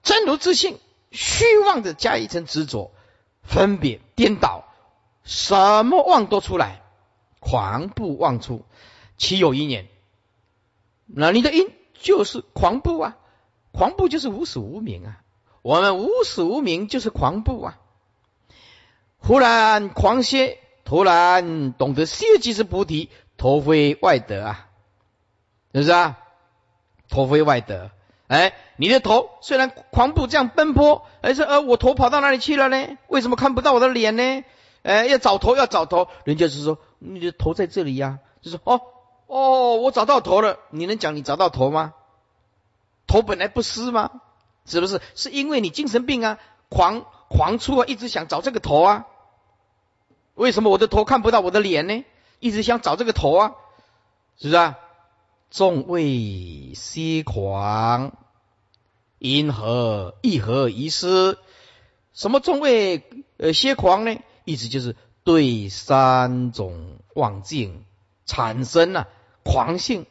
[0.04, 0.80] 真如自信，
[1.12, 2.92] 虚妄的加一层执着，
[3.42, 4.66] 分别颠倒，
[5.24, 6.82] 什么妄都出来，
[7.40, 8.66] 狂步妄出，
[9.18, 9.88] 岂有一年？
[11.08, 13.18] 那你的因就是狂步啊，
[13.72, 15.22] 狂步就是无始无明啊。
[15.66, 17.80] 我们无始无明就是狂步啊！
[19.18, 24.70] 忽然狂歇，突然懂得歇即是菩提，头非外得啊，
[25.74, 26.20] 是不是啊？
[27.10, 27.90] 头非外得，
[28.28, 33.00] 哎，你的头虽然狂步这样奔波，而是呃，我头跑到哪里去了呢？
[33.08, 34.44] 为什么看不到我的脸呢？
[34.84, 38.82] 哎，要找头要找头，人家是说你的头在这里呀，就说哦
[39.26, 41.96] 哦，我找到头了，你能讲你找到头吗？
[43.08, 44.22] 头本来不湿吗？
[44.66, 45.02] 是不是？
[45.14, 49.06] 是因为你精神病啊，狂狂出啊，一直想找这个头啊。
[50.34, 52.04] 为什么我的头看不到我的脸呢？
[52.40, 53.56] 一直想找这个头啊，
[54.38, 54.78] 是不是啊？
[55.50, 58.18] 众为歇狂，
[59.20, 61.38] 因何一何遗失？
[62.14, 63.04] 什么众位
[63.38, 64.18] 呃歇狂呢？
[64.44, 67.86] 意思就是对三种妄境
[68.26, 69.08] 产生了
[69.44, 70.06] 狂性，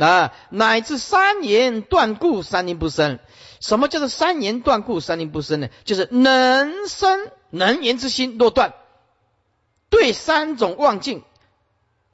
[0.00, 3.18] 啊乃至三言断故，三年不生。
[3.60, 5.68] 什么叫做三言断故，三年不生呢？
[5.84, 8.74] 就是能生能言之心若断，
[9.90, 11.22] 对三种妄境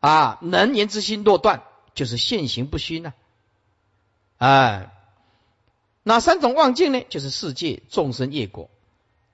[0.01, 1.63] 啊，能言之心若断，
[1.95, 3.15] 就是现行不虚呢。
[4.39, 4.91] 哎，
[6.03, 7.03] 哪三种妄境呢？
[7.09, 8.69] 就是世界众生业果，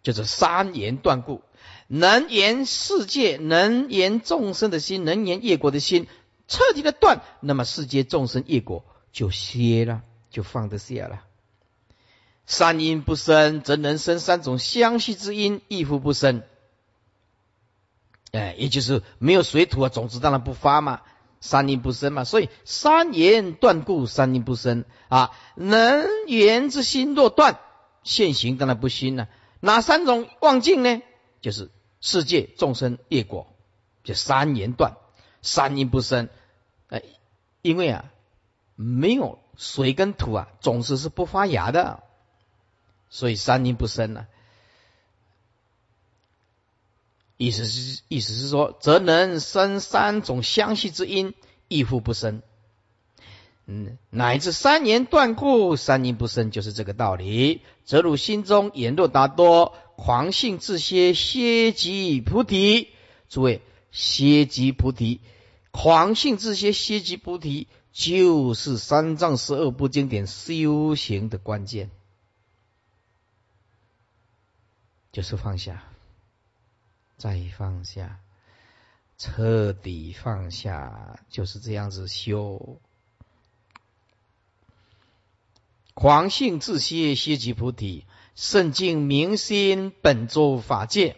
[0.02, 1.40] 就是三言断故，
[1.88, 6.06] 能言世界，能言众生的心，能言业果的心，
[6.52, 11.22] 彻底的断，那么世界众生业果就歇了，就放得下了。
[12.44, 16.42] 三因不生，则能生三种相续之因，亦复不生。
[18.32, 21.00] 哎，也就是没有水土啊，种子当然不发嘛。
[21.40, 25.30] 三因不生嘛，所以三言断故，三因不生啊。
[25.56, 27.58] 能言之心若断，
[28.04, 29.28] 现行当然不兴了。
[29.60, 31.00] 哪三种妄境呢？
[31.40, 31.70] 就是
[32.02, 33.56] 世界众生业果，
[34.04, 34.98] 就三言断，
[35.40, 36.28] 三因不生。
[36.92, 37.02] 哎，
[37.62, 38.12] 因为啊，
[38.76, 42.02] 没有水跟土啊，种子是不发芽的。
[43.08, 44.26] 所以三因不生了，
[47.36, 51.34] 意思是意思是说，则能生三种相续之因，
[51.68, 52.42] 亦复不生。
[53.66, 57.60] 嗯，乃至三年断故，三年不生，就是这个道理。
[57.84, 62.88] 则汝心中言若达多，狂性自歇，歇即菩提。
[63.28, 65.20] 诸位，歇即菩提，
[65.72, 71.90] 狂性自歇，歇即菩提，就是三藏十二部经典修行的关键。
[75.10, 75.82] 就是放下，
[77.16, 78.20] 再放下，
[79.18, 82.80] 彻底放下，就是这样子修。
[85.94, 88.06] 狂性自歇，歇即菩提。
[88.34, 91.16] 圣境明心，本周法界。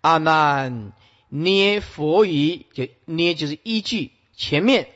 [0.00, 0.92] 阿难，
[1.30, 4.88] 捏佛语，就捏就是依据前面，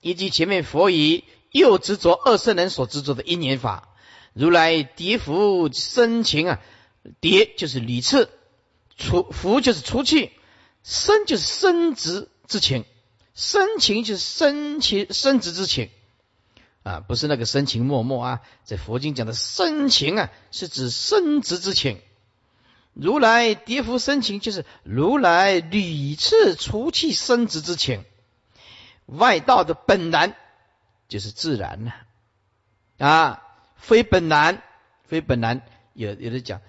[0.00, 3.88] 依据前面佛语，又执着二圣人所执着的因缘法。
[4.32, 6.60] 如来迭福深情啊，
[7.20, 8.28] 迭就是理次，
[8.96, 10.32] 除福就是除去，
[10.82, 12.84] 生就是生殖之情，
[13.34, 15.90] 深情就是深情生殖之情。
[16.82, 22.00] 啊，不是那个深情脉脉啊，在佛经讲的深情啊，是指生殖之情。
[22.96, 28.04] 如来跌伏深情，就是如来屡次除去生殖之情。
[29.04, 30.34] 外道的本然
[31.08, 31.92] 就是自然呐，
[32.98, 33.42] 啊，
[33.76, 34.62] 非本然，
[35.04, 35.60] 非本然，
[35.92, 36.60] 有有的讲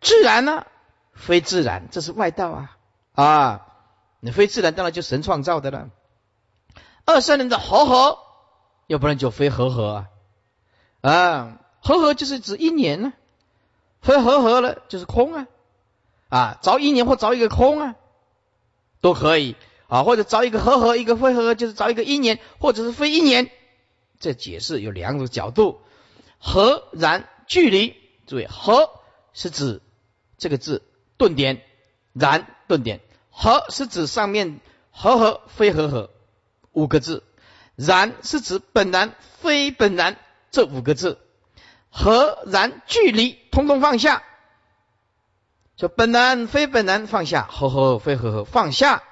[0.00, 0.66] 自然呢，
[1.14, 2.76] 非自然，这是外道啊
[3.14, 3.66] 啊，
[4.20, 5.88] 你非自然，当然就神创造的了。
[7.06, 8.18] 二圣人的和合。
[8.86, 10.08] 要不然就非和合啊，
[11.00, 13.12] 啊，和合就是指一年呢，
[14.02, 15.46] 非和合了就是空啊，
[16.30, 17.96] 啊，凿一年或凿一个空啊，
[19.02, 19.56] 都可以
[19.88, 23.50] 啊，或者找一个合合，一个非合合，就是找一个一年或者是非一年。
[24.18, 25.80] 这解释有两种角度，
[26.38, 27.94] 和然距离，
[28.26, 28.90] 注意和
[29.32, 29.82] 是指
[30.38, 30.82] 这个字
[31.16, 31.62] 顿点，
[32.12, 36.10] 然顿点，和是指上面合合非合合
[36.72, 37.24] 五个字。
[37.76, 40.18] 然是指本然非本然
[40.50, 41.18] 这五个字，
[41.88, 44.22] 和然距离通通放下，
[45.80, 49.02] 就本然非本然放下，和合非和合放下，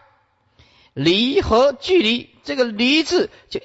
[0.93, 3.61] 离和距离这个离字就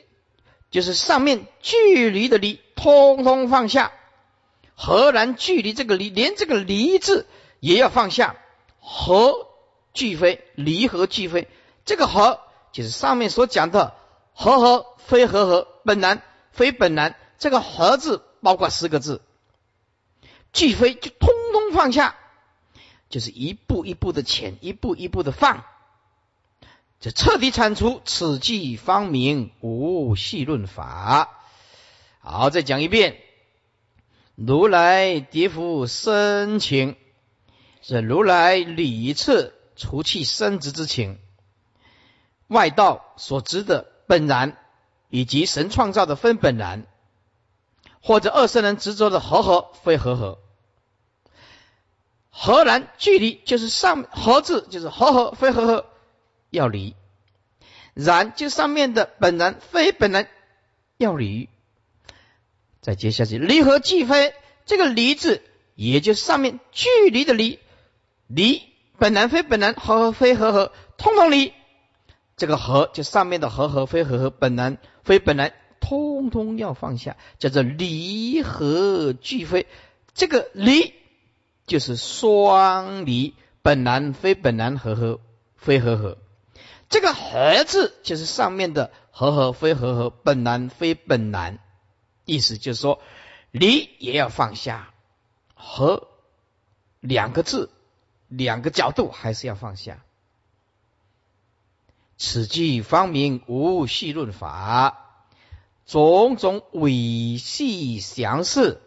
[0.72, 3.92] 就是上面距离的离，通通放下，
[4.74, 7.28] 和然距离这个离，连这个离字
[7.60, 8.38] 也要放下，
[8.80, 9.50] 和
[9.94, 11.50] 俱非，离合俱非，
[11.84, 12.40] 这个和
[12.72, 13.96] 就是上面所讲的
[14.34, 14.86] 和合。
[15.06, 16.22] 非和合，本然
[16.54, 19.22] 非本然，这个和字包括四个字，
[20.54, 22.16] 俱非就通通放下，
[23.14, 25.64] 就是一步一步的潜，一步一步的放，
[27.00, 31.30] 就彻底铲除此即方明无细论法。
[32.22, 33.18] 好，再讲一遍，
[34.34, 36.96] 如来迭伏深情，
[37.84, 41.20] 是如来理次除去生殖之情，
[42.48, 44.58] 外道所知的本然。
[45.10, 46.88] 以及神创造的分本然，
[48.02, 50.40] 或者二圣人执着的和合非和合，
[52.36, 55.86] 何然距离就是上合字就是和合非和合
[56.50, 56.96] 要离，
[57.94, 60.28] 然就上面的本然非本然
[60.98, 61.48] 要离，
[62.82, 64.34] 再接下去离合既非
[64.66, 65.44] 这个离字，
[65.76, 67.60] 也就上面距离的离，
[68.26, 68.64] 离
[68.98, 71.54] 本然非本然和合非和合通通离。
[72.36, 79.68] 这个和就上面的和合非和合本来非本来，通通要放下，叫做离合俱非。
[80.16, 80.96] 这个离
[81.66, 85.20] 就是双离，本来非本来，和合
[85.56, 86.18] 非和合。
[86.90, 91.60] 这个合字就是上面的和合非和合，本来非本来。
[92.26, 93.02] 意思就是说，
[93.52, 94.94] 离也要放下，
[95.54, 96.08] 和
[97.00, 97.70] 两个字，
[98.28, 100.04] 两个角度还是要放下。
[102.18, 105.26] 此句方明无细论法，
[105.86, 108.82] 种种伪系详事，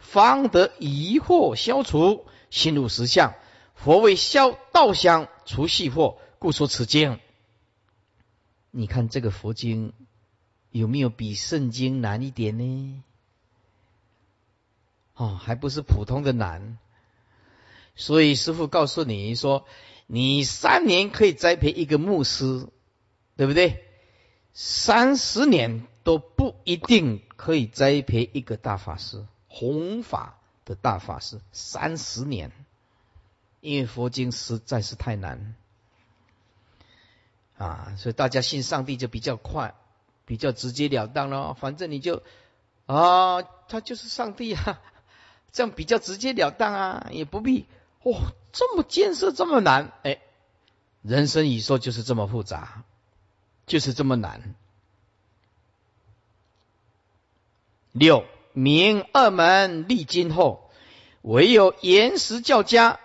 [0.00, 3.34] 方得疑惑消除，心入实相。
[3.76, 7.20] 佛为消道相，除细惑，故说此经。
[8.72, 9.92] 你看这个佛经
[10.70, 13.04] 有没有比圣经难一点呢？
[15.14, 16.78] 哦，还不是普通的难。
[17.94, 19.64] 所以师傅告诉你说，
[20.08, 22.66] 你三年可以栽培一个牧师。
[23.36, 23.86] 对不对？
[24.52, 31.38] 三十年都不一定可以栽培一个大法师，弘法的大法师。
[31.52, 32.50] 三十年，
[33.60, 35.54] 因为佛经实在是太难
[37.58, 39.74] 啊，所以大家信上帝就比较快，
[40.24, 41.52] 比较直截了当了。
[41.52, 42.22] 反正你就
[42.86, 44.80] 啊，他就是上帝啊，
[45.52, 47.66] 这样比较直截了当啊，也不必
[48.04, 49.92] 哇这么建设这么难。
[50.04, 50.22] 哎，
[51.02, 52.84] 人生已说就是这么复杂。
[53.66, 54.56] 就是这么难。
[57.92, 60.70] 六明二门立今后，
[61.22, 62.98] 唯有严实教家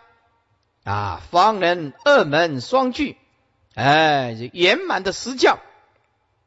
[0.84, 3.18] 啊，方能二门双聚。
[3.74, 5.60] 哎，圆满的实教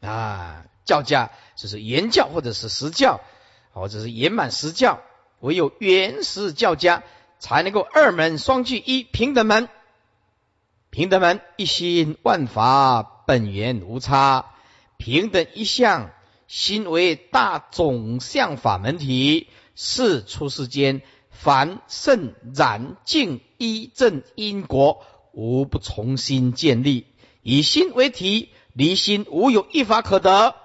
[0.01, 3.21] 啊，教家就是言教或者是实教，
[3.73, 5.01] 或者是圆满实教。
[5.41, 7.05] 唯有原始教家
[7.39, 9.69] 才能够二门双聚一平等门。
[10.91, 14.47] 平等门一心万法本源无差，
[14.97, 16.11] 平等一向
[16.49, 27.07] 心为大总相法门体，是出世间凡圣然净一正因果，无不重新建立。
[27.43, 30.57] 以心为体，离心无有一法可得。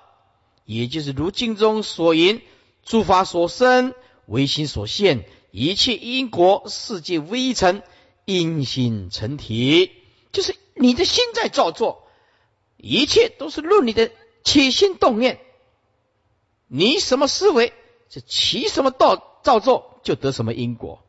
[0.63, 2.41] 也就是如经中所言：
[2.85, 3.93] 诸法所生，
[4.25, 7.83] 唯心所现；一切因果世界微尘，
[8.23, 9.91] 因心成体。
[10.31, 12.07] 就是你的心在造作，
[12.77, 14.11] 一切都是论你的
[14.45, 15.41] 起心动念。
[16.75, 17.71] 你什么思维，
[18.09, 21.03] 就起什么道造作，就得什么因果。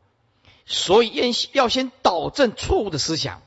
[0.67, 3.41] 所以要要先导正错误的思想，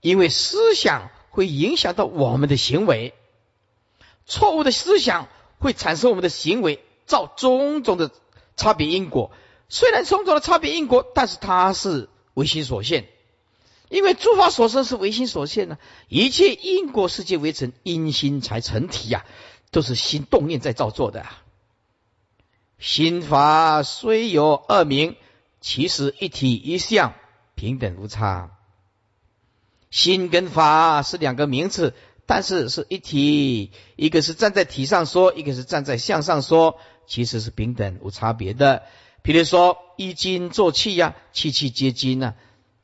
[0.00, 3.12] 因为思想会影响到我们的行为。
[4.24, 5.28] 错误的思想
[5.58, 8.10] 会产生我们的行为，造种种的
[8.56, 9.30] 差别因果。
[9.68, 13.08] 虽然种种的差别因果，但是它是唯心所现。
[13.90, 15.76] 因为诸法所生是唯心所现呢，
[16.08, 19.26] 一切因果世界为成因心才成体呀，
[19.70, 21.26] 都是心动念在造作的。
[22.78, 25.16] 心法虽有二名，
[25.60, 27.14] 其实一体一相，
[27.54, 28.50] 平等无差。
[29.90, 31.94] 心跟法是两个名词，
[32.26, 38.82] 但是是一体，一个是站在体上说，一个是站在相上说，其实是平等无差别的。
[39.22, 42.34] 比如说一金做气呀，气气皆金呐。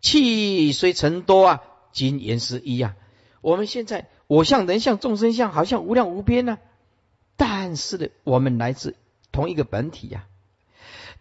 [0.01, 1.63] 气虽成多啊，
[1.93, 2.97] 今言是一啊。
[3.41, 6.59] 我们现在我相、人相、众生相，好像无量无边呢。
[7.45, 8.95] 但是呢，我们来自
[9.33, 10.29] 同一个本体呀。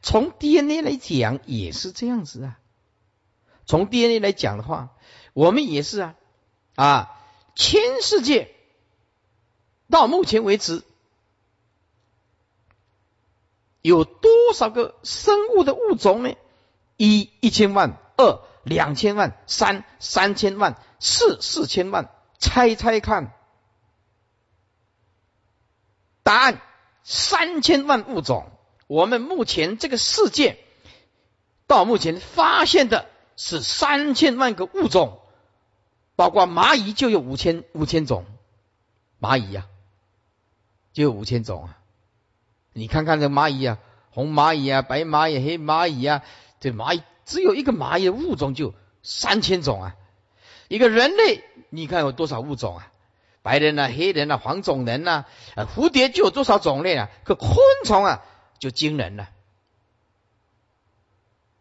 [0.03, 2.59] 从 DNA 来讲也是这样子啊。
[3.65, 4.89] 从 DNA 来讲的话，
[5.33, 6.15] 我们也是啊
[6.75, 7.19] 啊，
[7.55, 8.53] 全世界
[9.89, 10.83] 到目前为止
[13.81, 16.35] 有多少个生物的物种呢？
[16.97, 18.41] 一一千万，二。
[18.63, 23.33] 两千万，三三千万，四四千万，猜猜看，
[26.23, 26.61] 答案
[27.03, 28.51] 三千万物种。
[28.87, 30.57] 我们目前这个世界
[31.65, 33.07] 到目前发现的
[33.37, 35.19] 是三千万个物种，
[36.15, 38.25] 包括蚂蚁就有五千五千种，
[39.19, 39.67] 蚂蚁呀
[40.91, 41.77] 就有五千种啊！
[42.73, 46.23] 你看看这蚂蚁啊，红蚂蚁啊，白蚂蚁、黑蚂蚁啊，
[46.59, 47.01] 这蚂蚁。
[47.23, 49.95] 只有一个蚂蚁物种就三千种啊！
[50.67, 52.91] 一个人类，你看有多少物种啊？
[53.41, 55.25] 白人呐、黑人呐、黄种人呐，
[55.55, 57.09] 啊，蝴蝶就有多少种类啊？
[57.23, 58.23] 可昆虫啊，
[58.59, 59.29] 就惊人了，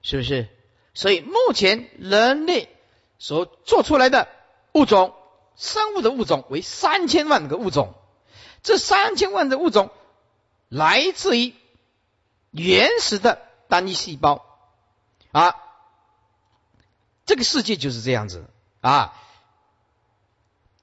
[0.03, 0.49] 是不是？
[0.93, 2.69] 所以目前人类
[3.19, 4.29] 所做出来的
[4.73, 5.15] 物种，
[5.57, 7.95] 生物的物种为三千万个物种。
[8.63, 9.91] 这三千万的物种
[10.69, 11.55] 来自于
[12.51, 14.45] 原始的单一细胞。
[15.33, 15.57] 啊，
[17.25, 18.51] 这个世界就是这样子
[18.81, 19.15] 啊。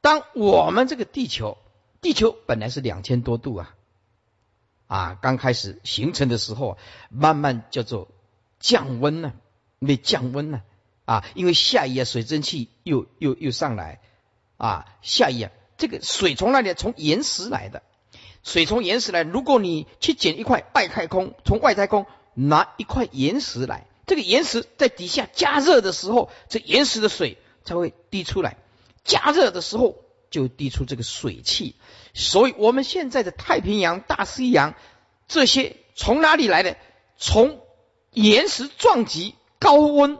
[0.07, 1.57] 当我们这个地球，
[1.99, 3.75] 地球本来是两千多度啊，
[4.87, 6.77] 啊，刚开始形成的时候，
[7.09, 8.07] 慢慢叫做
[8.57, 9.33] 降温呢，
[9.79, 10.61] 没降温呢
[11.03, 13.99] 啊，因为下雨啊，水蒸气又又又上来
[14.55, 16.73] 啊，下雨啊，这个水从哪里？
[16.73, 17.83] 从岩石来的，
[18.43, 19.23] 水从岩石来。
[19.23, 23.85] 如果你去捡一块外太空，从外太空拿一块岩石来。
[24.05, 28.55] 这个岩石在底下加热的时候，这岩石的水才会滴出来。
[29.07, 29.95] 加热的时候
[30.29, 31.75] 就滴出这个水汽。
[32.13, 34.75] 所以，我们现在的太平洋、大西洋
[35.27, 36.77] 这些从哪里来的？
[37.17, 37.59] 从
[38.11, 40.19] 岩石撞击、高温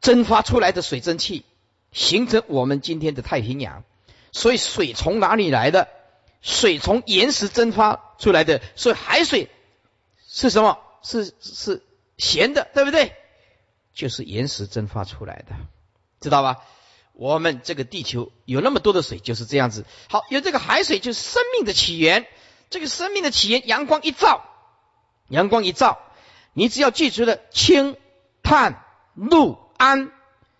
[0.00, 1.44] 蒸发出来的水蒸气，
[1.92, 3.84] 形成我们今天的太平洋。
[4.32, 5.88] 所以，水从哪里来的？
[6.40, 8.60] 水从岩石蒸发出来的。
[8.74, 9.48] 所以，海水
[10.26, 10.78] 是什么？
[11.02, 11.82] 是是。
[12.18, 13.16] 咸的，对不对？
[13.94, 15.56] 就是岩石蒸发出来的，
[16.20, 16.62] 知道吧？
[17.12, 19.86] 我们这个地球有那么多的水，就是这样子。
[20.08, 22.26] 好，有这个海水，就是生命的起源。
[22.70, 24.44] 这个生命的起源，阳光一照，
[25.28, 25.98] 阳光一照，
[26.52, 27.96] 你只要记住了氢、
[28.42, 28.84] 碳、
[29.14, 30.10] 氯、氨，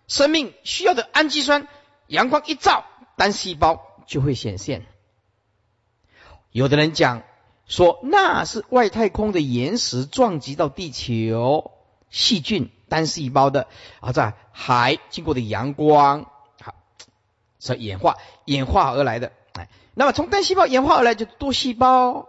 [0.07, 1.67] 生命需要的氨基酸，
[2.07, 2.85] 阳光一照，
[3.17, 4.85] 单细胞就会显现。
[6.51, 7.23] 有的人讲。
[7.65, 11.71] 说那是外太空的岩石撞击到地球，
[12.09, 13.67] 细菌单细胞的
[14.01, 16.29] 啊，在海经过的阳光，
[17.63, 19.31] 是演化演化而来的。
[19.53, 22.27] 哎，那么从单细胞演化而来就多细胞，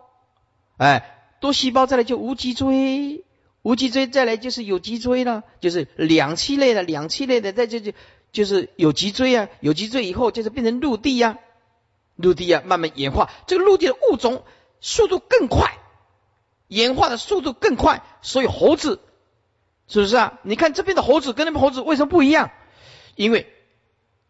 [0.77, 3.25] 哎，多细胞再来就无脊椎，
[3.63, 7.93] 无脊椎再来就是有脊椎了，就是两栖类的，两栖类的再就就
[8.33, 11.39] 就是有脊椎啊，有脊椎以后就是变成陆地呀，
[12.17, 14.45] 陆地啊慢慢演化，这个陆地的物种。
[14.87, 15.79] 速度更快，
[16.69, 19.01] 演化的速度更快，所以猴子
[19.89, 20.39] 是不是啊？
[20.43, 22.51] 你看这边的猴子跟那边猴子为什么不一样？
[23.17, 23.51] 因为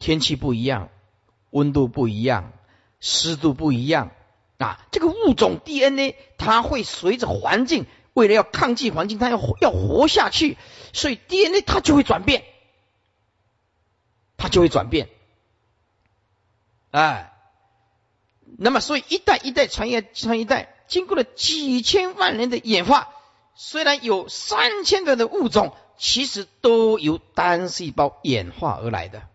[0.04, 0.90] 天气不一样，
[1.48, 2.52] 温度不一样，
[3.00, 4.10] 湿度不一样
[4.58, 10.58] 啊，这个物种 DNA 它会随着环境，为了要抗拒环境，它要要活下去，
[10.92, 12.44] 所以 DNA 它就会转变，
[14.36, 15.08] 它就会转变，
[16.90, 17.32] 哎，
[18.58, 23.08] 那么所以一代一代传一传一代，经过了几千万年的演化，
[23.54, 25.74] 虽然有三千个的物种。
[25.96, 29.28] 其实都由单细胞演化而来的，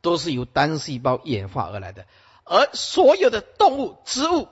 [0.00, 2.06] 都是由单细胞演化而来的。
[2.44, 4.48] 而所有的动物、植物，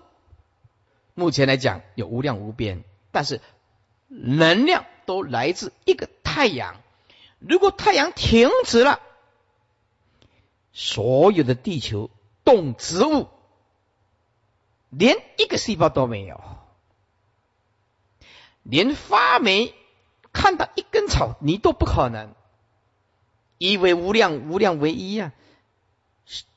[1.15, 3.41] 目前来讲有无量无边，但是
[4.07, 6.77] 能量都来自一个太阳。
[7.39, 9.01] 如果太阳停止了，
[10.73, 12.11] 所有的地球
[12.45, 13.29] 动植物，
[14.91, 16.41] 连一个细胞都没有，
[18.63, 19.75] 连发霉。
[20.31, 22.33] 看到一根草，你都不可能。
[23.59, 25.33] 一为无量，无量为一啊！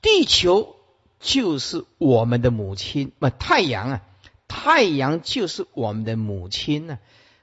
[0.01, 0.75] 地球
[1.19, 4.01] 就是我们的母亲，不，太阳啊，
[4.47, 6.99] 太阳就是我们的母亲呢，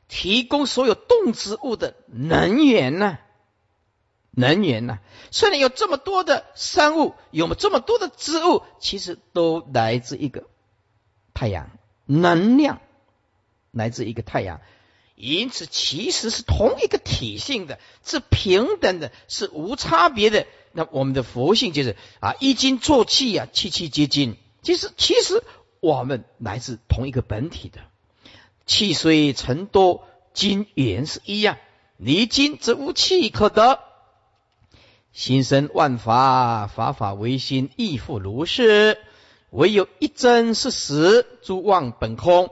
[0.08, 3.18] 提供所有动植物的能源呢，
[4.30, 5.00] 能源呢。
[5.30, 10.44] 虽然有这么多的生物，有这么多的植物，其实都来自一个
[11.34, 11.70] 太阳，
[12.06, 12.80] 能量
[13.72, 14.60] 来自一个太阳。
[15.18, 20.46] 因此，其实是同一个体性的，是平等的，是无差别的。
[20.70, 24.36] 那我们的佛性就是啊，一金作气啊，气气皆金。
[24.62, 25.42] 其实，其实
[25.80, 27.80] 我们来自同一个本体的。
[28.64, 31.56] 气虽成多，金原是一样。
[31.96, 33.80] 离金则无气可得。
[35.12, 38.98] 心生万法，法法唯心，亦复如是。
[39.50, 42.50] 唯有一真是实，诸妄本空。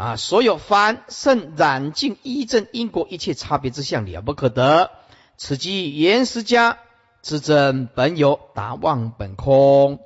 [0.00, 4.90] 啊，所有凡圣染净依正因果一切差别之相了不可得，
[5.36, 6.78] 此即原始家
[7.20, 10.00] 知真本有达妄本空。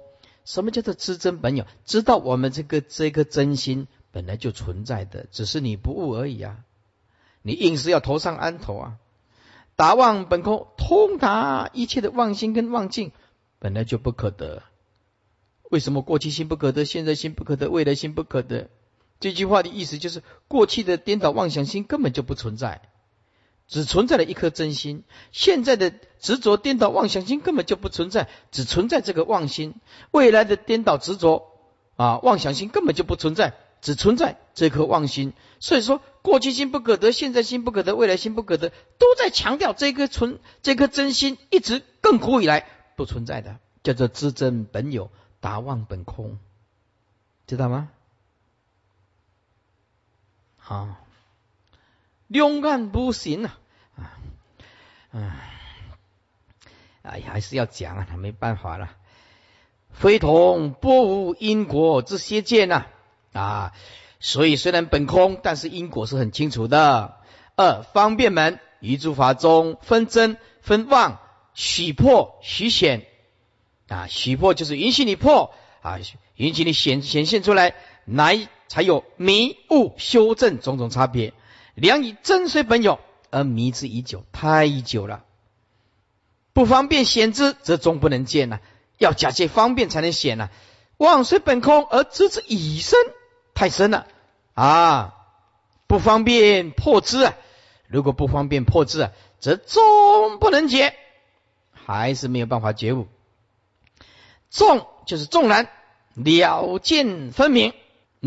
[0.44, 1.64] 什么叫做知真本有？
[1.84, 6.56] 知道我们这个这颗真心本来就存在的，只是你不悟而已啊！
[7.42, 8.94] 你硬是要头上安头啊！
[9.76, 13.12] 达妄本空，通达一切的妄心跟妄境
[13.60, 14.64] 本来就不可得。
[15.70, 18.68] 为什么过去心不可得，现在心不可得，未来心不可得？
[19.24, 22.82] 这句话的意思就是，过去的颠倒妄想心根本就不存在，
[23.66, 24.98] 只存在了一颗真心；
[25.32, 29.76] 现在的执着颠倒妄想心根本就不存在，只存在这个妄心；
[30.10, 31.46] 未来的颠倒执着
[31.96, 35.32] 啊妄想心根本就不存在，只存在这颗妄心。
[35.58, 38.68] 所以说，过去心不可得，现在心不可得，未来心不可得，
[38.98, 45.10] 都在强调这颗存这颗真心一直亘古以来不存在的，叫做知真本有，
[45.40, 46.38] 达妄本空，
[47.46, 47.88] 知道吗？
[50.66, 50.98] 啊，
[52.26, 53.58] 两岸不行啊！
[55.12, 55.36] 啊，
[57.02, 58.90] 哎呀，还是要讲啊，没办法了。
[59.92, 62.86] 非同波无因果之邪见呐
[63.34, 63.72] 啊！
[64.20, 67.20] 所以虽然本空，但是因果是很清楚的。
[67.56, 71.20] 二方便门于诸法中分真分妄，
[71.52, 73.06] 许破许显
[73.88, 75.98] 啊，许破就是允许你破啊，
[76.36, 77.74] 允许你显显现出来，
[78.06, 78.48] 来。
[78.74, 81.32] 才有迷悟修正种种差别，
[81.76, 82.98] 良以真虽本有，
[83.30, 85.22] 而迷之已久，太久了。
[86.52, 88.58] 不方便显之，则终不能见呐。
[88.98, 90.50] 要假借方便才能显呐。
[90.96, 92.98] 妄虽本空，而知之已深，
[93.54, 94.08] 太深了
[94.54, 95.14] 啊！
[95.86, 97.34] 不方便破之啊。
[97.86, 100.96] 如果不方便破之啊，则终不能解，
[101.70, 103.06] 还是没有办法觉悟。
[104.50, 105.68] 众就是众然
[106.14, 107.72] 了见分明。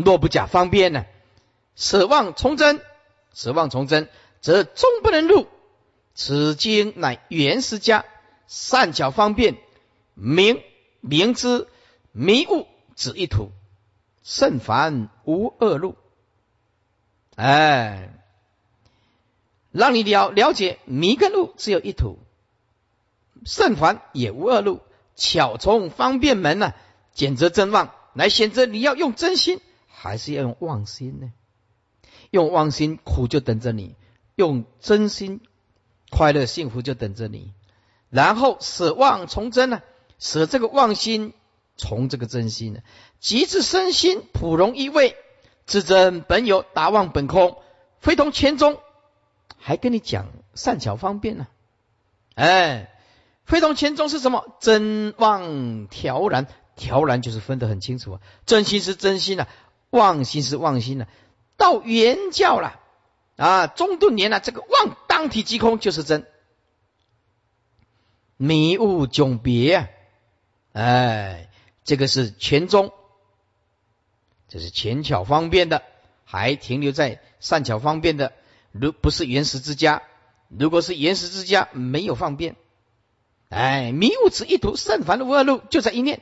[0.04, 1.04] 若不假方便呢？
[1.74, 2.80] 舍妄从真，
[3.34, 4.08] 舍妄从真，
[4.40, 5.46] 则终不能入。
[6.12, 8.04] 此经乃原始家
[8.48, 9.56] 善巧方便，
[10.14, 10.60] 明
[11.00, 11.68] 明知
[12.10, 13.52] 迷悟只一途，
[14.24, 15.94] 甚凡无二路。
[17.36, 18.12] 哎，
[19.70, 22.18] 让你了了解迷跟路只有一途，
[23.44, 24.80] 甚凡也无二路。
[25.14, 26.74] 巧从方便门呢，
[27.12, 29.60] 简择真妄，来选择你要用真心。
[30.00, 31.32] 还是要用妄心呢？
[32.30, 33.96] 用妄心苦就等着你，
[34.36, 35.40] 用真心
[36.08, 37.52] 快乐幸福就等着你。
[38.08, 39.82] 然后舍妄从真呢？
[40.20, 41.32] 舍这个妄心
[41.76, 42.80] 从这个真心呢？
[43.18, 45.16] 极致身心普融一味，
[45.66, 47.58] 自真本有达妄本空，
[47.98, 48.78] 非同前中。
[49.56, 51.48] 还跟你讲善巧方便呢？
[52.36, 52.94] 哎，
[53.44, 54.44] 非同前中是什么？
[54.60, 56.46] 真妄调然，
[56.76, 58.20] 调然就是分得很清楚啊。
[58.46, 59.48] 真心是真心啊。
[59.90, 61.08] 妄心是妄心了，
[61.56, 62.80] 到圆教了
[63.36, 66.26] 啊，中顿年了，这个妄当体即空就是真，
[68.36, 69.88] 迷雾迥别啊！
[70.72, 71.50] 哎，
[71.84, 72.92] 这个是全中，
[74.48, 75.82] 这是前巧方便的，
[76.24, 78.32] 还停留在善巧方便的。
[78.70, 80.02] 如不是原始之家，
[80.48, 82.54] 如果是原始之家，没有方便。
[83.48, 86.20] 哎，迷雾此一图，甚凡的无二路就在一念。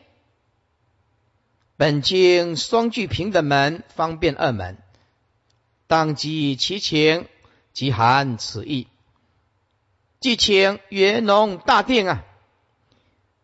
[1.77, 4.79] 本经双具平等门，方便二门，
[5.87, 7.27] 当即其情，
[7.73, 8.89] 即含此意。
[10.19, 12.25] 即请圆融大定啊，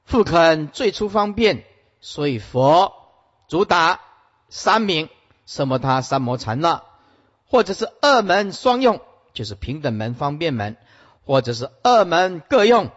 [0.05, 1.64] 复肯最初方便，
[2.01, 2.95] 所以佛
[3.49, 4.01] 主打
[4.49, 5.11] 三名，
[5.45, 6.83] 什么他三摩禅那，
[7.47, 9.03] 或者是二门双用，
[9.35, 10.78] 就是平等门、方便门，
[11.26, 12.91] 或者是二门各用。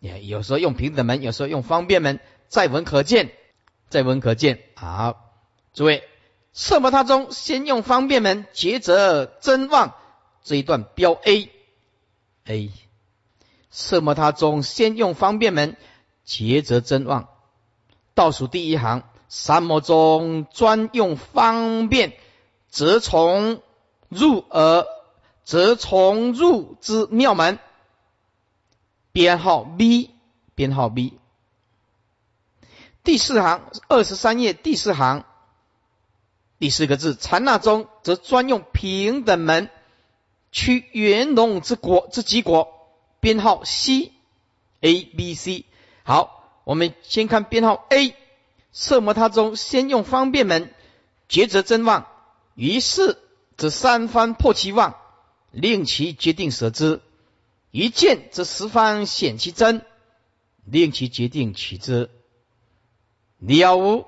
[0.00, 2.20] 也有时候用平等门，有时候用方便门。
[2.48, 3.32] 再闻可见。
[3.88, 5.32] 再闻可见，好，
[5.72, 6.02] 诸位，
[6.52, 9.94] 色摩他中先用方便门，接着真望
[10.42, 12.70] 这一段标 A，A，
[13.70, 15.76] 色摩他中先用方便门，
[16.24, 17.28] 接着真望，
[18.14, 22.14] 倒数第一行，三摩中专用方便，
[22.68, 23.62] 则从
[24.08, 24.84] 入而
[25.44, 27.60] 则从入之妙门，
[29.12, 30.10] 编号 B，
[30.56, 31.18] 编号 B。
[33.06, 35.24] 第四行二十三页第四行
[36.58, 39.70] 第四个字，禅那中则专用平等门，
[40.50, 42.90] 取圆融之果之极果，
[43.20, 44.10] 编号 C
[44.80, 45.66] A B C。
[46.02, 48.16] 好，我们先看编号 A，
[48.72, 50.74] 色摩他中先用方便门，
[51.28, 52.08] 抉择真妄，
[52.56, 53.18] 于是
[53.56, 54.96] 则三番破其妄，
[55.52, 56.98] 令其决定舍之；
[57.70, 59.86] 一见则十方显其真，
[60.64, 62.10] 令其决定取之。
[63.38, 64.06] 了无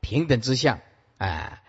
[0.00, 0.80] 平等之相，
[1.18, 1.62] 啊，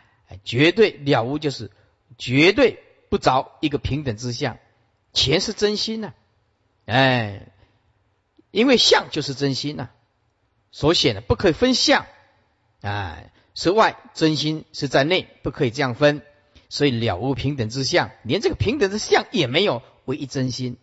[0.43, 1.71] 绝对了无就是
[2.17, 4.57] 绝对不着一个平等之相，
[5.11, 6.13] 钱是真心呐，
[6.85, 7.47] 哎，
[8.51, 9.89] 因为相就是真心呐，
[10.71, 12.05] 所显的不可以分相，
[12.81, 16.21] 哎，是外真心是在内，不可以这样分，
[16.69, 20.77] 所以了无平等之相，连这个平等之相也没有，唯一真心，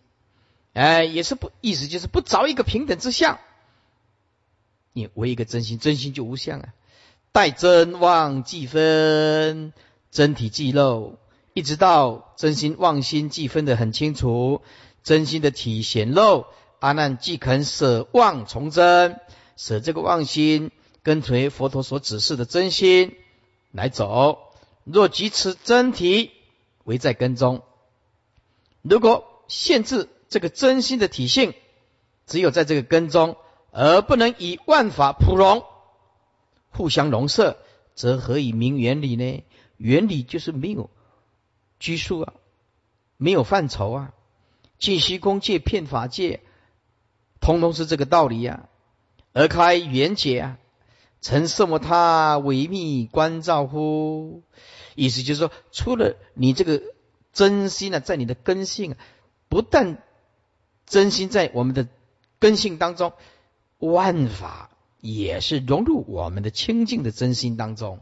[0.73, 3.39] 哎，也是不意思就是不着一个平等之相。
[4.93, 6.73] 你唯一个真心，真心就无相啊！
[7.31, 9.71] 待真妄即分，
[10.11, 11.15] 真体即漏，
[11.53, 14.61] 一直到真心妄心即分的很清楚，
[15.01, 16.45] 真心的体显露，
[16.79, 19.17] 阿难即肯舍妄从真，
[19.55, 20.71] 舍这个妄心，
[21.03, 23.15] 跟随佛陀所指示的真心
[23.71, 24.39] 来走。
[24.83, 26.31] 若即此真体
[26.83, 27.63] 为在根中，
[28.81, 31.53] 如果限制这个真心的体性，
[32.27, 33.37] 只有在这个根中。
[33.71, 35.63] 而不能以万法普融，
[36.71, 37.57] 互相融摄，
[37.95, 39.43] 则何以名原理呢？
[39.77, 40.89] 原理就是没有
[41.79, 42.33] 拘束啊，
[43.17, 44.13] 没有范畴啊。
[44.77, 46.41] 尽虚空界、骗法界，
[47.39, 48.67] 通通是这个道理呀。
[49.33, 50.57] 而开圆解啊，
[51.21, 54.43] 成什么他微密关照乎？
[54.95, 56.81] 意思就是说，除了你这个
[57.31, 58.95] 真心呢，在你的根性，
[59.47, 60.03] 不但
[60.85, 61.87] 真心在我们的
[62.39, 63.13] 根性当中。
[63.81, 64.69] 万法
[64.99, 67.99] 也是融入我们的清净的真心当中，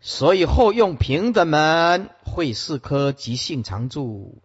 [0.00, 4.42] 所以后用平等门会四颗即性常住，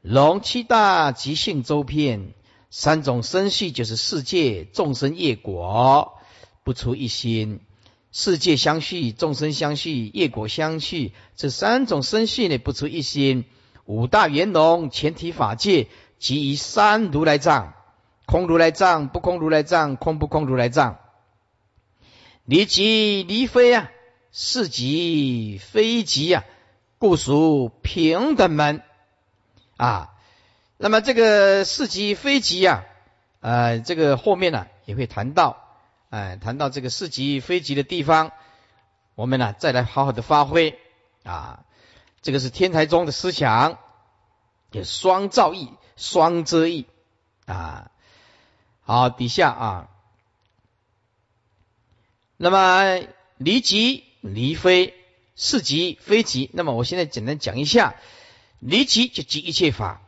[0.00, 2.34] 龙七大即性周遍，
[2.70, 6.20] 三种生系就是世界众生业果
[6.62, 7.58] 不出一心，
[8.12, 13.44] 世界相续，众生相续，业果相续，这三种生系呢不出一心，
[13.84, 15.88] 五大圆融前提法界。
[16.22, 17.74] 即以三如来藏，
[18.26, 21.00] 空如来藏，不空如来藏，空不空如来藏，
[22.44, 23.90] 离即离非啊，
[24.30, 26.44] 是即非即啊，
[26.98, 28.84] 故属平等门
[29.76, 30.14] 啊。
[30.76, 32.84] 那么这个是即非即啊，
[33.40, 35.56] 呃，这个后面呢也会谈到，
[36.10, 38.30] 哎，谈到这个是即非即的地方，
[39.16, 40.78] 我们呢再来好好的发挥
[41.24, 41.64] 啊。
[42.20, 43.76] 这个是天台宗的思想，
[44.70, 45.72] 有双造意。
[46.02, 46.86] 双遮意
[47.46, 47.92] 啊，
[48.80, 49.88] 好，底下啊，
[52.36, 54.94] 那么离即离非
[55.36, 57.94] 是即非即，那么我现在简单讲一下，
[58.58, 60.02] 离即就即一切法，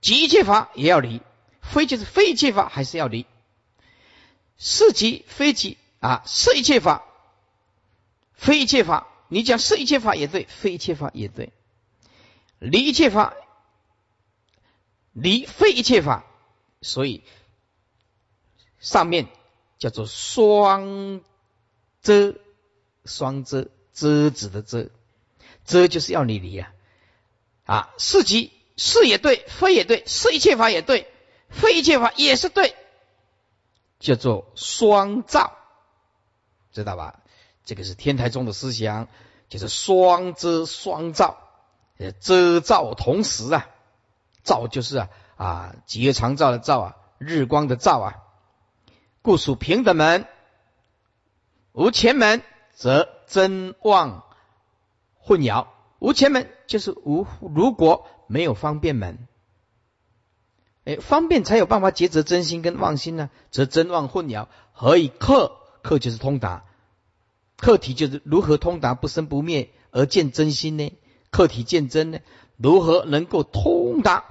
[0.00, 1.22] 即一切法也要离，
[1.62, 3.24] 非就是非一切法还是要离，
[4.58, 7.04] 是即非即啊，是一切法，
[8.32, 11.52] 非一切法，你讲是一切法也对，非一切法也对，
[12.58, 13.32] 离一切法。
[15.14, 16.26] 离非一切法，
[16.82, 17.24] 所以
[18.78, 19.28] 上面
[19.78, 21.22] 叫做双
[22.02, 22.34] 遮，
[23.06, 24.90] 双遮遮子的遮，
[25.64, 26.70] 遮就是要你离啊。
[27.64, 31.10] 啊，四级是也对，非也对，是一切法也对，
[31.48, 32.76] 非一切法也是对，
[34.00, 35.56] 叫做双照，
[36.72, 37.22] 知道吧？
[37.64, 39.08] 这个是天台宗的思想，
[39.48, 41.38] 就是双遮双照，
[42.20, 43.70] 遮照同时啊，
[44.44, 48.22] 照就是啊啊极月长照的照啊，日光的照啊，
[49.22, 50.28] 故属平等门，
[51.72, 52.42] 无前门
[52.72, 54.24] 则真妄
[55.18, 55.66] 混淆，
[55.98, 58.06] 无前门就是无如果。
[58.26, 59.28] 没有方便门，
[60.86, 64.48] 哎，方便才有办法抉择真心跟妄心呢，则真妄混淆。
[64.72, 65.58] 何以克？
[65.82, 66.64] 克就是通达，
[67.58, 70.96] 课题就是如何通达不生不灭而见真心呢？
[71.30, 72.20] 课题见真呢？
[72.56, 74.24] 如何能够通达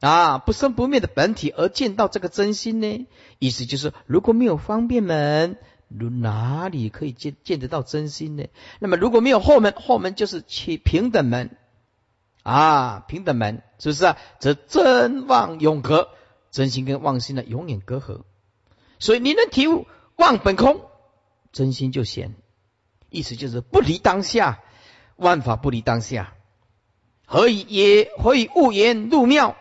[0.00, 3.06] 啊不生不灭的本体而见到这个真心呢？
[3.38, 8.46] 意思就是，如果没有方便门，如哪里可以见见得到真心呢？
[8.78, 11.56] 那么如果没有后门，后门就是起平等门。
[12.42, 14.16] 啊，平等门是不是啊？
[14.38, 16.08] 则真妄永隔，
[16.50, 18.22] 真心跟妄心呢永远隔阂。
[18.98, 19.86] 所以你能体悟
[20.16, 20.80] 妄本空，
[21.52, 22.34] 真心就显。
[23.10, 24.60] 意思就是不离当下，
[25.16, 26.32] 万法不离当下。
[27.26, 28.10] 何以也？
[28.16, 29.56] 何以悟言入妙？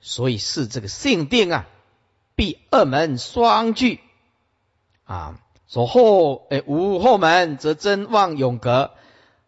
[0.00, 1.66] 所以是这个性定啊，
[2.34, 4.00] 必二门双具
[5.04, 5.40] 啊。
[5.66, 8.90] 所后诶无后门，则真望永隔。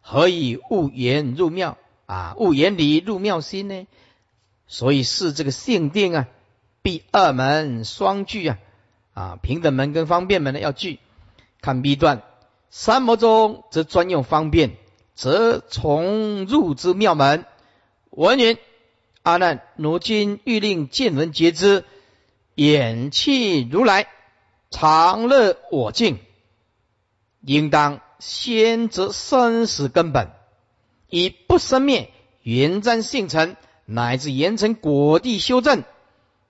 [0.01, 1.79] 何以悟言入妙？
[2.07, 3.87] 啊，悟言离入妙心呢，
[4.67, 6.29] 所以是这个性定啊，
[6.83, 8.59] 必二门双具啊，
[9.15, 10.99] 啊平等门跟方便门呢要具。
[11.61, 12.23] 看 B 段，
[12.71, 14.77] 三摩中则专用方便，
[15.15, 17.45] 则从入之妙门。
[18.11, 18.59] 文云
[19.23, 21.85] 阿难，如今欲令见闻觉知，
[22.57, 24.09] 眼气如来
[24.71, 26.19] 常乐我净，
[27.41, 30.33] 应当先择生死根本。
[31.09, 32.11] 以不生灭
[32.43, 33.55] 圆瞻性成，
[33.85, 35.85] 乃至严成果地修正。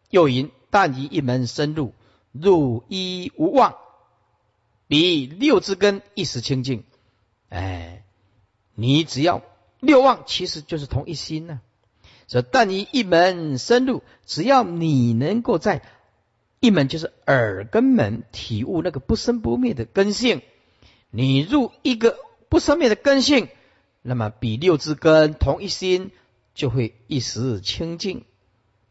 [0.08, 1.92] 又云：但以一门深入，
[2.30, 3.76] 入一无妄，
[4.88, 6.84] 彼六之根一时清净。
[7.50, 8.04] 哎，
[8.74, 9.42] 你只要
[9.80, 11.60] 六妄，其实就是同一心呢。
[12.32, 15.82] 说但你一门深入，只要你能够在
[16.60, 20.40] 一门，就是耳根门体悟那个不生不灭的根性，
[21.10, 22.16] 你入一个
[22.48, 23.48] 不生灭的根性。
[24.00, 26.10] 那么比六字根同一心，
[26.54, 28.24] 就会一时清净，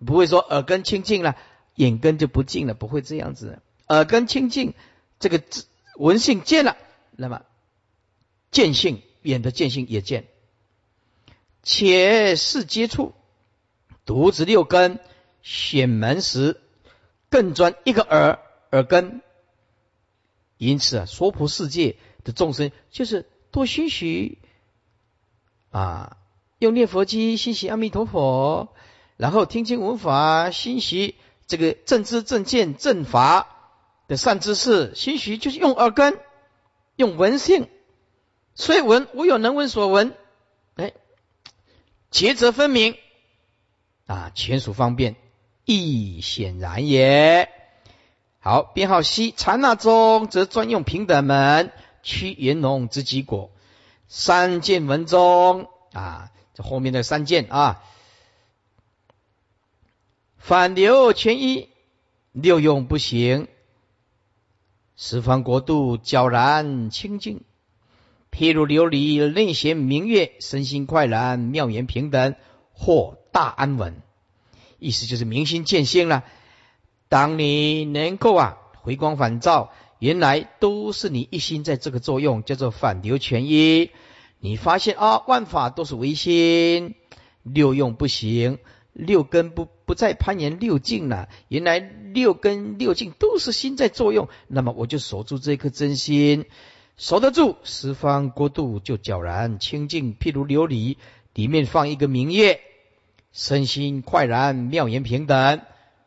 [0.06, 1.36] 不会说耳根清净了，
[1.76, 3.60] 眼根就不净了，不会这样子。
[3.88, 4.74] 耳根清净，
[5.20, 5.42] 这个
[5.98, 6.78] 闻性见了，
[7.12, 7.42] 那么
[8.52, 10.28] 见性眼的见性也见，
[11.62, 13.14] 且是接触
[14.06, 15.00] 独子六根
[15.42, 16.60] 显门时，
[17.30, 18.40] 更专一个耳
[18.72, 19.22] 耳根。
[20.58, 24.38] 因此啊，娑婆世界的众生就是多熏许。
[25.72, 26.18] 啊，
[26.60, 28.76] 用念佛机心习阿弥陀佛，
[29.16, 31.16] 然后听经闻法，心习
[31.48, 33.48] 这个正知正见正法
[34.08, 36.20] 的善知识，心习就是用耳根，
[36.98, 37.70] 用闻性，
[38.54, 40.14] 虽闻无有能闻所闻，
[40.76, 40.94] 哎，
[42.12, 42.98] 抉择分明
[44.12, 45.16] 啊，全属方便，
[45.64, 47.48] 亦显然也。
[48.40, 51.72] 好，编号 C，禅那中则专用平等门，
[52.04, 53.52] 趋圆融之极果。
[54.10, 57.82] 三件文中啊，这后面的三件啊，
[60.36, 61.70] 反流全一，
[62.34, 63.48] 六用不行，
[64.98, 67.46] 十方国度皎然清净，
[68.30, 72.36] 譬如琉璃内显明月，身心快然妙言平等，
[72.74, 74.02] 或大安稳。
[74.80, 76.24] 意思就是明心见性了。
[77.10, 79.72] 当你能够啊回光返照。
[80.00, 83.92] 原来都是你一心在这个作用，叫做反流全一。
[84.40, 86.96] 你发现啊，万法都是唯心，
[87.44, 88.58] 六用不行，
[88.94, 91.30] 六根不不再攀岩六境了。
[91.50, 96.46] 原来六根六境都是心在作用，那么我就守住这颗真心，
[96.98, 100.16] 守得住，十方国度就皎然清净。
[100.16, 100.98] 譬如琉璃
[101.36, 102.60] 里面放一个明月，
[103.32, 105.62] 身心快然妙言平等，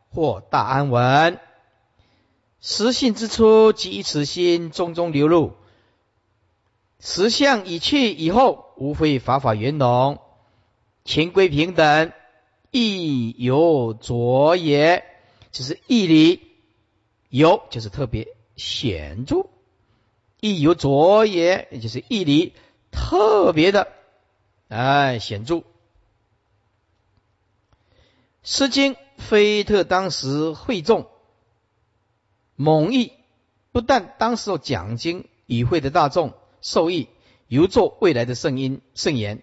[0.09, 1.39] 或大安稳。
[2.61, 5.53] 实性之初，即以此心中中流入；
[6.99, 10.19] 实相已去以后，无非法法圆融，
[11.03, 12.11] 情归平等，
[12.71, 15.03] 亦有着也。
[15.51, 16.41] 就是义理
[17.29, 19.47] 有，就是特别显著；
[20.41, 22.53] 亦有着也，也就是义理
[22.91, 23.87] 特别的
[24.67, 25.55] 哎显著。
[28.45, 31.07] 《诗经》非特当时会众。
[32.55, 33.11] 蒙毅
[33.71, 37.09] 不但当时讲经与会的大众受益，
[37.47, 39.41] 犹作未来的圣音圣言。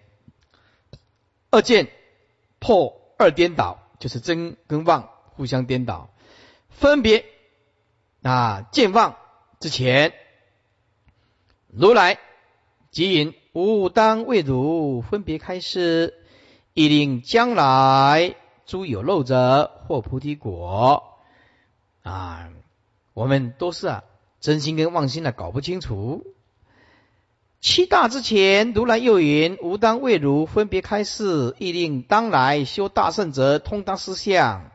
[1.51, 1.89] 二见
[2.59, 6.09] 破二颠倒，就是真跟妄互相颠倒，
[6.69, 7.25] 分别
[8.21, 9.17] 啊见妄
[9.59, 10.13] 之前，
[11.67, 12.19] 如来
[12.89, 16.15] 即引吾当为汝分别开示，
[16.73, 18.35] 以令将来
[18.65, 21.03] 诸有漏者获菩提果
[22.03, 22.49] 啊！
[23.13, 24.03] 我们都是啊
[24.39, 26.25] 真心跟妄心啊搞不清楚。
[27.61, 34.71] 七大之前，如来又云：吾当为如分别开示，亦令当来修大圣者通达思想。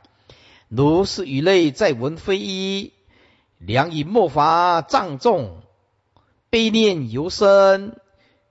[0.68, 2.92] 如是语类，在闻非一，
[3.58, 5.60] 良以莫法障重，
[6.48, 7.96] 悲念尤深。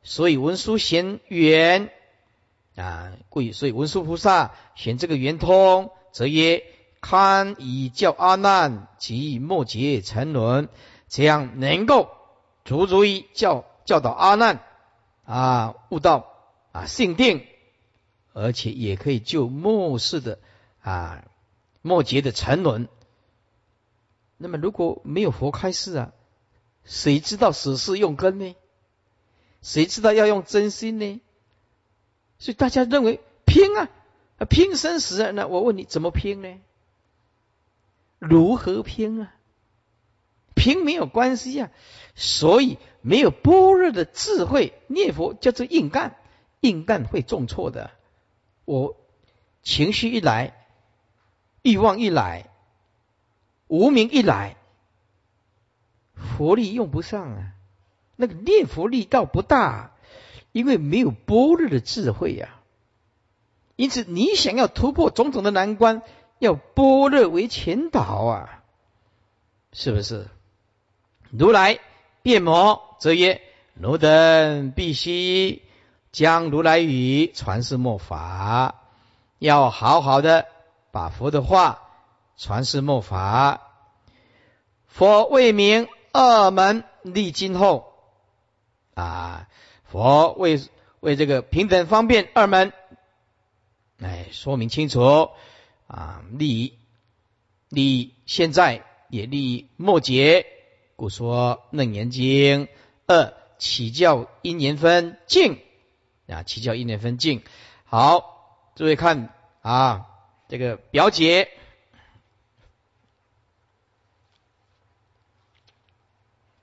[0.03, 1.89] 所以文殊贤远
[2.75, 3.11] 啊，
[3.53, 6.63] 所以文殊菩萨选这个圆通，则曰：
[7.01, 10.69] 堪以教阿难及末劫沉沦，
[11.07, 12.09] 这样能够
[12.65, 13.65] 足足以教。
[13.85, 14.61] 教导阿难
[15.23, 16.33] 啊悟道
[16.73, 17.45] 啊性定，
[18.33, 20.39] 而且也可以救末世的
[20.81, 21.23] 啊
[21.81, 22.89] 末劫的沉沦。
[24.35, 26.11] 那么如果没有佛开示啊，
[26.83, 28.57] 谁知道死事用根呢？
[29.61, 31.21] 谁知道要用真心呢？
[32.37, 33.21] 所以大家认为
[33.57, 33.89] 拼啊，
[34.47, 35.31] 拼生死啊。
[35.31, 36.59] 那我问你怎么拼呢？
[38.19, 39.33] 如何拼啊？
[40.53, 41.71] 拼没有关系啊。
[42.13, 46.17] 所以没有般若的智慧，念佛叫做硬干，
[46.59, 47.89] 硬干会重错的。
[48.65, 48.95] 我
[49.63, 50.67] 情绪一来，
[51.63, 52.51] 欲望一来，
[53.67, 54.55] 无名一来，
[56.13, 57.53] 佛力用不上啊。
[58.15, 59.95] 那个念佛力道不大，
[60.51, 62.56] 因为没有般若的智慧呀。
[63.77, 66.01] 因此，你想要突破种种的难关，
[66.39, 68.63] 要般若为前导啊，
[69.71, 70.27] 是不是？
[71.31, 71.79] 如来。
[72.23, 73.41] 变魔则曰：
[73.73, 75.61] 汝等必须
[76.11, 78.81] 将如来语传世末法，
[79.39, 80.45] 要好好的
[80.91, 81.79] 把佛的话
[82.35, 83.61] 传世末法。
[84.87, 87.93] 佛为明二门立今后
[88.93, 89.47] 啊，
[89.85, 90.59] 佛为
[90.99, 92.73] 为这个平等方便二门，
[93.99, 95.29] 哎，说明清楚。
[95.87, 96.77] 啊，立
[97.69, 100.45] 立现在也立末节。
[100.95, 102.65] 故说《楞严经》
[103.05, 105.61] 二起教因缘分净
[106.27, 107.43] 啊，起教因缘分净。
[107.85, 110.07] 好，诸位看啊，
[110.49, 111.49] 这个表解，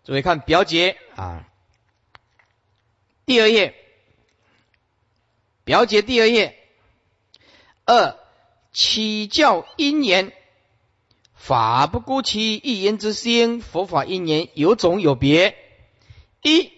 [0.02, 1.48] 诸位看表姐啊，
[3.24, 3.74] 第二页，
[5.62, 6.58] 表姐第二页，
[7.84, 8.16] 二
[8.72, 10.32] 起教因缘。
[11.34, 15.56] 法不孤其一言之心，佛法因缘有种有别。
[16.42, 16.72] 一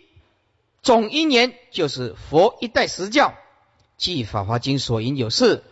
[0.82, 3.34] 种因缘就是佛一代实教，
[3.96, 5.62] 即《法华经》所引有事：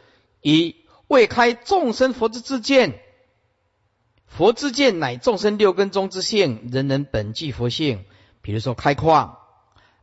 [0.41, 0.77] 一
[1.09, 3.01] 未开众生佛之自见，
[4.27, 8.05] 佛之见乃众生六根中之性，人人本具佛性。
[8.43, 9.39] 比如说开矿。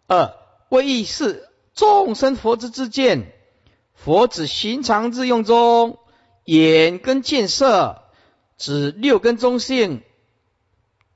[0.08, 0.34] 二
[0.68, 3.32] 为意是众生佛之自见，
[3.94, 6.00] 佛指寻常之用中
[6.46, 7.98] 眼根见色。
[8.58, 10.04] 指六根中性，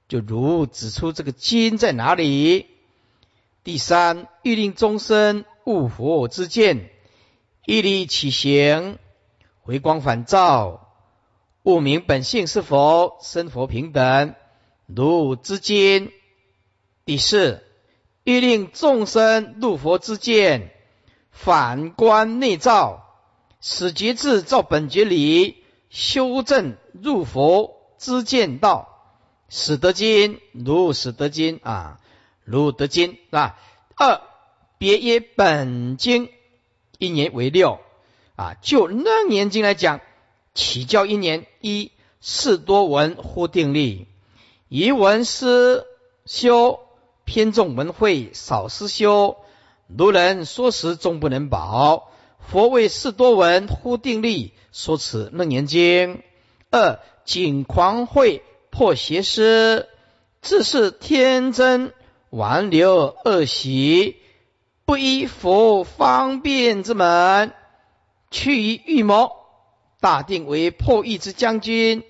[0.07, 2.65] 就如指出这个金在哪里。
[3.63, 6.89] 第三，欲令众生悟佛之见，
[7.67, 8.97] 一力起行，
[9.61, 10.91] 回光返照，
[11.61, 14.33] 悟明本性是佛，生佛平等，
[14.87, 16.11] 如之经。
[17.05, 17.63] 第四，
[18.23, 20.71] 欲令众生入佛之见，
[21.35, 23.03] 反观内照，
[23.61, 25.63] 使觉智照本觉理。
[25.89, 28.89] 修正入佛知见道，
[29.47, 31.99] 使得经如使得经啊，
[32.43, 33.59] 如得经是吧？
[33.95, 34.21] 二
[34.77, 36.29] 别曰本经
[36.97, 37.79] 一年为六
[38.35, 38.55] 啊。
[38.61, 40.01] 就楞严经来讲，
[40.53, 44.07] 起教一年一事多闻忽定力，
[44.67, 45.85] 以闻思
[46.25, 46.79] 修
[47.23, 49.37] 偏重文会，少思修。
[49.87, 52.09] 如人说时终不能保。
[52.39, 54.53] 佛为事多闻忽定力。
[54.71, 56.21] 说此楞严经。
[56.69, 59.87] 二景狂会破邪师，
[60.41, 61.93] 自是天真
[62.29, 64.17] 顽流恶习，
[64.83, 67.53] 不依佛方便之门，
[68.29, 69.31] 去于预谋，
[70.01, 72.03] 大定为破狱之将军，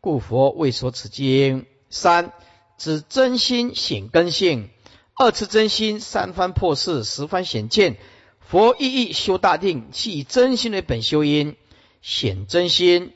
[0.00, 1.66] 故佛未说此经。
[1.90, 2.32] 三
[2.78, 4.70] 指真心显根性，
[5.14, 7.98] 二次真心三番破事，十番显见。
[8.40, 11.56] 佛意义修大定，系以真心为本修因。
[12.00, 13.12] 显真心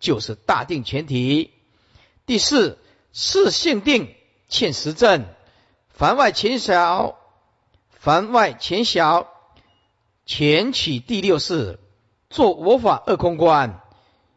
[0.00, 1.50] 就是大定全体。
[2.24, 2.78] 第四，
[3.12, 4.14] 是性定
[4.48, 5.26] 欠实证，
[5.88, 7.18] 凡外浅小，
[7.90, 9.28] 凡外浅小，
[10.24, 11.78] 前取第六世，
[12.30, 13.82] 作我法二空观，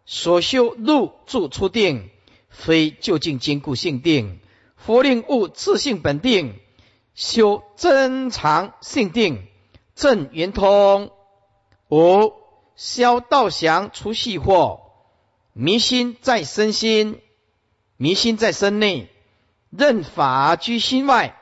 [0.06, 2.10] 所修入住出定，
[2.50, 4.40] 非究竟坚固性定。
[4.76, 6.60] 佛令悟自性本定，
[7.16, 9.48] 修真常性定，
[9.96, 11.12] 正圆通。
[11.90, 12.34] 五
[12.76, 14.82] 消道祥除细惑，
[15.54, 17.22] 迷心在身心，
[17.96, 19.08] 迷心在身内，
[19.70, 21.40] 任法居心外，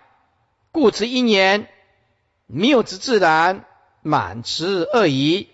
[0.72, 1.68] 故知因缘，
[2.46, 3.66] 谬之自然，
[4.04, 5.48] 满持恶疑。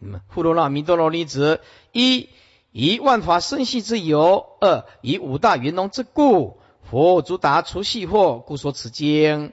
[0.00, 1.60] 嗯，富罗那弥多罗尼子
[1.92, 2.30] 一
[2.72, 6.59] 以万法生系之由，二以五大圆融之故，
[6.90, 9.52] 佛主达除细惑，故说此经。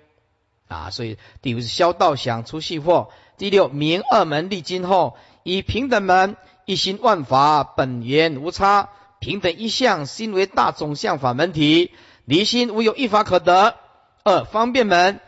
[0.67, 3.09] 啊，所以第五是消道想除细惑。
[3.37, 6.35] 第六明二门立今后，以平等门
[6.65, 11.91] 一心万法本源无差，平等一向心为大众相法门体，
[12.25, 13.75] 离心无有一法可得。
[14.23, 15.19] 二方便门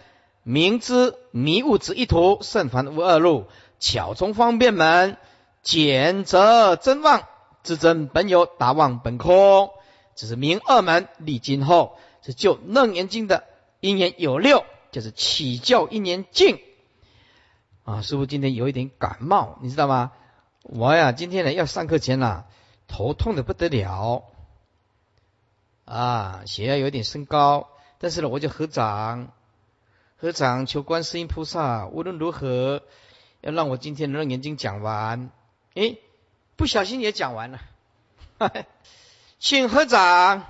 [0.42, 3.46] 明知迷悟之一途，甚凡无二路。
[3.80, 5.16] 巧从方便门，
[5.62, 7.22] 简则真妄，
[7.62, 9.70] 自真本有，达妄本空。
[10.20, 13.46] 这是明二门立今后，是就楞严经的
[13.80, 16.60] 因缘有六，就是起教因缘尽。
[17.86, 20.12] 啊，师傅今天有一点感冒，你知道吗？
[20.64, 22.44] 我呀，今天呢要上课前呐，
[22.90, 24.26] 头痛的不得了，
[25.86, 29.32] 啊，血压有点升高，但是呢，我就合掌，
[30.18, 32.84] 合掌求观世音菩萨，无论如何。
[33.42, 35.32] 要让我今天能眼睛讲完，
[35.74, 35.98] 诶，
[36.58, 37.62] 不小心也讲完了，
[39.40, 40.46] 请合掌。